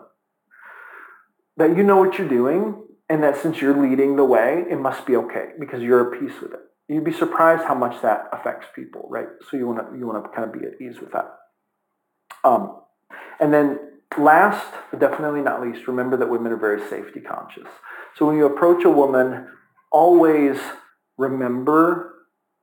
that 1.57 1.77
you 1.77 1.83
know 1.83 1.97
what 1.97 2.19
you're 2.19 2.29
doing 2.29 2.85
and 3.09 3.23
that 3.23 3.37
since 3.41 3.61
you're 3.61 3.77
leading 3.77 4.17
the 4.17 4.25
way, 4.25 4.65
it 4.71 4.79
must 4.79 5.07
be 5.07 5.17
okay 5.17 5.51
because 5.59 5.83
you're 5.83 6.15
at 6.15 6.21
peace 6.21 6.41
with 6.41 6.53
it. 6.53 6.61
you'd 6.89 7.05
be 7.05 7.13
surprised 7.13 7.65
how 7.65 7.75
much 7.75 8.01
that 8.03 8.29
affects 8.33 8.67
people, 8.75 9.07
right? 9.11 9.27
So 9.51 9.57
you 9.57 9.67
want 9.67 9.91
to 9.91 9.99
you 9.99 10.07
want 10.07 10.23
to 10.23 10.31
kind 10.31 10.45
of 10.45 10.53
be 10.53 10.67
at 10.67 10.81
ease 10.81 11.01
with 11.01 11.13
that. 11.13 11.35
Um, 12.45 12.81
and 13.41 13.53
then 13.53 13.79
last, 14.19 14.73
but 14.91 15.01
definitely 15.01 15.41
not 15.41 15.63
least, 15.63 15.89
remember 15.89 16.17
that 16.17 16.29
women 16.29 16.53
are 16.53 16.57
very 16.57 16.81
safety 16.89 17.21
conscious. 17.21 17.69
So 18.17 18.27
when 18.27 18.37
you 18.37 18.47
approach 18.47 18.85
a 18.85 18.91
woman, 18.91 19.49
always 19.91 20.59
remember 21.19 22.16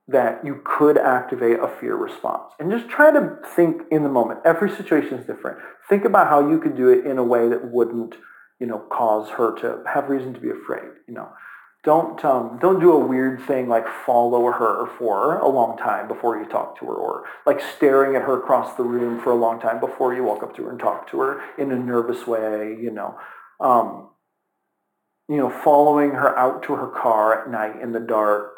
that 0.07 0.45
you 0.45 0.61
could 0.65 0.97
activate 0.97 1.59
a 1.59 1.67
fear 1.79 1.95
response. 1.95 2.51
And 2.59 2.71
just 2.71 2.89
try 2.89 3.11
to 3.11 3.37
think 3.55 3.83
in 3.89 4.03
the 4.03 4.09
moment. 4.09 4.41
Every 4.43 4.69
situation 4.69 5.17
is 5.17 5.25
different. 5.25 5.59
Think 5.89 6.03
about 6.03 6.27
how 6.27 6.49
you 6.49 6.59
could 6.59 6.75
do 6.75 6.89
it 6.89 7.05
in 7.05 7.17
a 7.17 7.23
way 7.23 7.47
that 7.47 7.71
wouldn't, 7.71 8.15
you 8.59 8.67
know, 8.67 8.79
cause 8.91 9.29
her 9.29 9.55
to 9.59 9.83
have 9.87 10.09
reason 10.09 10.33
to 10.33 10.39
be 10.39 10.49
afraid. 10.49 10.89
You 11.07 11.13
know, 11.13 11.29
don't 11.85 12.23
um, 12.25 12.59
don't 12.61 12.81
do 12.81 12.91
a 12.91 12.99
weird 12.99 13.41
thing 13.43 13.69
like 13.69 13.85
follow 14.05 14.51
her 14.51 14.87
for 14.97 15.37
a 15.39 15.47
long 15.47 15.77
time 15.77 16.09
before 16.09 16.37
you 16.37 16.45
talk 16.49 16.77
to 16.79 16.85
her, 16.85 16.93
or 16.93 17.23
like 17.45 17.61
staring 17.77 18.15
at 18.17 18.23
her 18.23 18.39
across 18.39 18.75
the 18.75 18.83
room 18.83 19.21
for 19.21 19.31
a 19.31 19.35
long 19.35 19.59
time 19.59 19.79
before 19.79 20.13
you 20.13 20.23
walk 20.23 20.43
up 20.43 20.55
to 20.57 20.63
her 20.63 20.71
and 20.71 20.79
talk 20.79 21.09
to 21.11 21.19
her 21.21 21.41
in 21.57 21.71
a 21.71 21.77
nervous 21.77 22.27
way. 22.27 22.77
You 22.81 22.91
know, 22.91 23.17
um, 23.61 24.09
you 25.29 25.37
know, 25.37 25.49
following 25.49 26.11
her 26.11 26.37
out 26.37 26.63
to 26.63 26.75
her 26.75 26.87
car 26.87 27.41
at 27.41 27.49
night 27.49 27.81
in 27.81 27.93
the 27.93 28.01
dark 28.01 28.55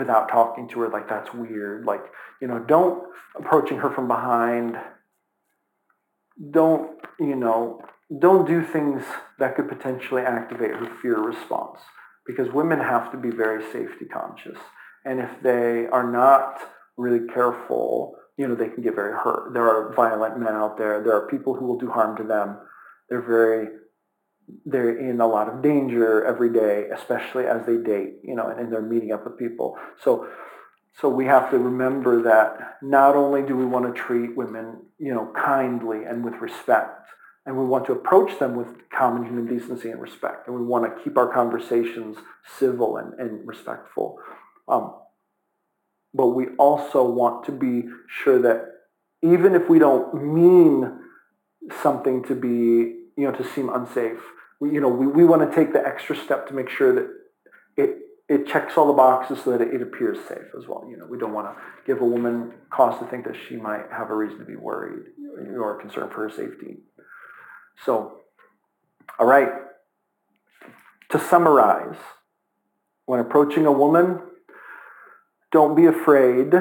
without 0.00 0.30
talking 0.30 0.66
to 0.66 0.80
her, 0.80 0.88
like 0.88 1.08
that's 1.08 1.32
weird. 1.34 1.84
Like, 1.84 2.04
you 2.40 2.48
know, 2.48 2.58
don't 2.58 3.04
approaching 3.36 3.76
her 3.78 3.90
from 3.90 4.08
behind. 4.08 4.76
Don't, 6.50 6.98
you 7.18 7.36
know, 7.36 7.82
don't 8.18 8.46
do 8.46 8.64
things 8.64 9.04
that 9.38 9.56
could 9.56 9.68
potentially 9.68 10.22
activate 10.22 10.70
her 10.70 10.88
fear 11.02 11.18
response 11.20 11.78
because 12.26 12.48
women 12.52 12.80
have 12.80 13.12
to 13.12 13.18
be 13.18 13.30
very 13.30 13.62
safety 13.70 14.06
conscious. 14.06 14.58
And 15.04 15.20
if 15.20 15.30
they 15.42 15.86
are 15.86 16.10
not 16.10 16.60
really 16.96 17.26
careful, 17.32 18.14
you 18.38 18.48
know, 18.48 18.54
they 18.54 18.68
can 18.68 18.82
get 18.82 18.94
very 18.94 19.12
hurt. 19.12 19.52
There 19.52 19.68
are 19.68 19.94
violent 19.94 20.40
men 20.40 20.54
out 20.54 20.78
there. 20.78 21.02
There 21.02 21.14
are 21.14 21.28
people 21.28 21.54
who 21.54 21.66
will 21.66 21.78
do 21.78 21.90
harm 21.90 22.16
to 22.16 22.24
them. 22.24 22.56
They're 23.10 23.20
very 23.20 23.68
they're 24.64 24.96
in 24.96 25.20
a 25.20 25.26
lot 25.26 25.48
of 25.48 25.62
danger 25.62 26.24
every 26.24 26.52
day, 26.52 26.88
especially 26.94 27.46
as 27.46 27.66
they 27.66 27.76
date, 27.76 28.14
you 28.22 28.34
know, 28.34 28.48
and, 28.48 28.60
and 28.60 28.72
they're 28.72 28.82
meeting 28.82 29.12
up 29.12 29.24
with 29.24 29.38
people. 29.38 29.76
So, 30.02 30.28
so 31.00 31.08
we 31.08 31.26
have 31.26 31.50
to 31.50 31.58
remember 31.58 32.22
that 32.22 32.78
not 32.82 33.16
only 33.16 33.42
do 33.42 33.56
we 33.56 33.64
want 33.64 33.86
to 33.86 34.00
treat 34.00 34.36
women, 34.36 34.82
you 34.98 35.14
know, 35.14 35.32
kindly 35.34 36.04
and 36.04 36.24
with 36.24 36.34
respect, 36.34 37.06
and 37.46 37.56
we 37.56 37.64
want 37.64 37.86
to 37.86 37.92
approach 37.92 38.38
them 38.38 38.54
with 38.54 38.68
common 38.90 39.24
human 39.24 39.46
decency 39.46 39.90
and 39.90 40.00
respect, 40.00 40.46
and 40.46 40.56
we 40.56 40.64
want 40.64 40.84
to 40.84 41.02
keep 41.02 41.16
our 41.16 41.32
conversations 41.32 42.16
civil 42.58 42.96
and, 42.96 43.14
and 43.14 43.46
respectful. 43.46 44.18
Um, 44.68 44.94
but 46.12 46.28
we 46.28 46.48
also 46.58 47.04
want 47.04 47.44
to 47.46 47.52
be 47.52 47.84
sure 48.08 48.40
that 48.42 48.66
even 49.22 49.54
if 49.54 49.68
we 49.68 49.78
don't 49.78 50.34
mean 50.34 50.98
something 51.82 52.22
to 52.24 52.34
be, 52.34 52.48
you 53.16 53.24
know, 53.24 53.32
to 53.32 53.44
seem 53.44 53.68
unsafe, 53.68 54.20
you 54.60 54.80
know, 54.80 54.88
we, 54.88 55.06
we 55.06 55.24
want 55.24 55.48
to 55.48 55.54
take 55.54 55.72
the 55.72 55.84
extra 55.84 56.16
step 56.16 56.46
to 56.48 56.54
make 56.54 56.68
sure 56.68 56.94
that 56.94 57.08
it 57.76 57.96
it 58.28 58.46
checks 58.46 58.76
all 58.76 58.86
the 58.86 58.92
boxes 58.92 59.42
so 59.42 59.50
that 59.50 59.60
it, 59.60 59.74
it 59.74 59.82
appears 59.82 60.16
safe 60.28 60.54
as 60.56 60.68
well. 60.68 60.86
You 60.88 60.96
know, 60.96 61.06
we 61.06 61.18
don't 61.18 61.32
want 61.32 61.48
to 61.48 61.60
give 61.84 62.00
a 62.00 62.04
woman 62.04 62.52
cause 62.70 62.96
to 63.00 63.06
think 63.06 63.24
that 63.24 63.34
she 63.48 63.56
might 63.56 63.86
have 63.90 64.10
a 64.10 64.14
reason 64.14 64.38
to 64.38 64.44
be 64.44 64.54
worried 64.54 65.06
or 65.58 65.80
concerned 65.80 66.12
for 66.12 66.28
her 66.28 66.30
safety. 66.30 66.76
So, 67.84 68.20
all 69.18 69.26
right. 69.26 69.48
To 71.10 71.18
summarize, 71.18 71.96
when 73.06 73.18
approaching 73.18 73.66
a 73.66 73.72
woman, 73.72 74.20
don't 75.50 75.74
be 75.74 75.86
afraid. 75.86 76.52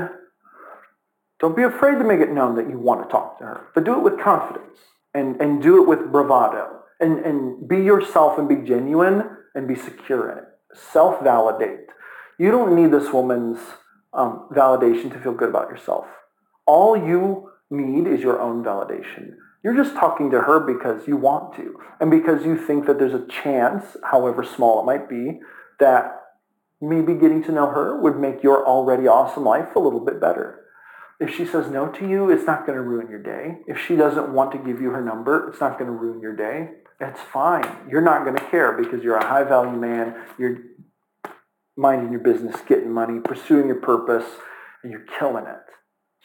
Don't 1.40 1.56
be 1.56 1.62
afraid 1.62 2.00
to 2.00 2.04
make 2.04 2.20
it 2.20 2.32
known 2.32 2.56
that 2.56 2.68
you 2.68 2.80
want 2.80 3.04
to 3.04 3.12
talk 3.12 3.38
to 3.38 3.46
her, 3.46 3.68
but 3.76 3.84
do 3.84 3.94
it 3.96 4.02
with 4.02 4.20
confidence 4.20 4.80
and, 5.14 5.40
and 5.40 5.62
do 5.62 5.84
it 5.84 5.88
with 5.88 6.12
bravado 6.12 6.79
and, 7.00 7.20
and 7.20 7.68
be 7.68 7.78
yourself 7.78 8.38
and 8.38 8.48
be 8.48 8.56
genuine 8.58 9.24
and 9.56 9.68
be 9.68 9.76
secure 9.76 10.32
in 10.32 10.40
it. 10.40 10.44
Self 10.74 11.24
validate. 11.24 11.88
You 12.38 12.52
don't 12.52 12.76
need 12.76 12.92
this 12.92 13.12
woman's 13.12 13.60
um, 14.14 14.48
validation 14.52 15.12
to 15.14 15.20
feel 15.20 15.34
good 15.34 15.50
about 15.50 15.70
yourself. 15.70 16.08
All 16.66 16.96
you 16.96 17.52
need 17.70 18.08
is 18.08 18.22
your 18.22 18.40
own 18.40 18.64
validation. 18.64 19.36
You're 19.64 19.76
just 19.76 19.96
talking 19.96 20.32
to 20.32 20.42
her 20.42 20.60
because 20.60 21.08
you 21.08 21.18
want 21.18 21.56
to 21.58 21.80
and 22.00 22.10
because 22.10 22.46
you 22.46 22.58
think 22.58 22.86
that 22.86 22.98
there's 22.98 23.14
a 23.14 23.28
chance, 23.28 23.98
however 24.04 24.44
small 24.44 24.82
it 24.82 24.86
might 24.86 25.10
be, 25.10 25.40
that 25.80 26.16
maybe 26.82 27.14
getting 27.14 27.44
to 27.44 27.52
know 27.52 27.68
her 27.68 28.02
would 28.02 28.18
make 28.18 28.42
your 28.42 28.66
already 28.66 29.08
awesome 29.08 29.44
life 29.44 29.76
a 29.76 29.80
little 29.80 30.00
bit 30.00 30.22
better. 30.22 30.64
If 31.20 31.36
she 31.36 31.46
says 31.46 31.70
no 31.70 31.88
to 31.88 32.08
you, 32.08 32.30
it's 32.30 32.46
not 32.46 32.66
going 32.66 32.78
to 32.78 32.82
ruin 32.82 33.10
your 33.10 33.22
day. 33.22 33.58
If 33.68 33.78
she 33.78 33.96
doesn't 33.96 34.34
want 34.34 34.52
to 34.54 34.58
give 34.58 34.82
you 34.82 34.92
her 34.92 35.02
number, 35.02 35.50
it's 35.50 35.60
not 35.60 35.78
going 35.78 35.92
to 35.92 35.98
ruin 35.98 36.22
your 36.22 36.36
day. 36.36 36.70
That's 37.00 37.20
fine. 37.20 37.68
You're 37.90 38.02
not 38.02 38.24
going 38.24 38.38
to 38.38 38.46
care 38.46 38.74
because 38.74 39.04
you're 39.04 39.18
a 39.18 39.26
high 39.26 39.44
value 39.44 39.78
man. 39.78 40.16
You're 40.38 40.58
minding 41.76 42.12
your 42.12 42.22
business, 42.22 42.56
getting 42.68 42.92
money, 42.92 43.20
pursuing 43.20 43.68
your 43.68 43.82
purpose, 43.82 44.26
and 44.84 44.92
you're 44.92 45.06
killing 45.18 45.46
it. 45.46 45.58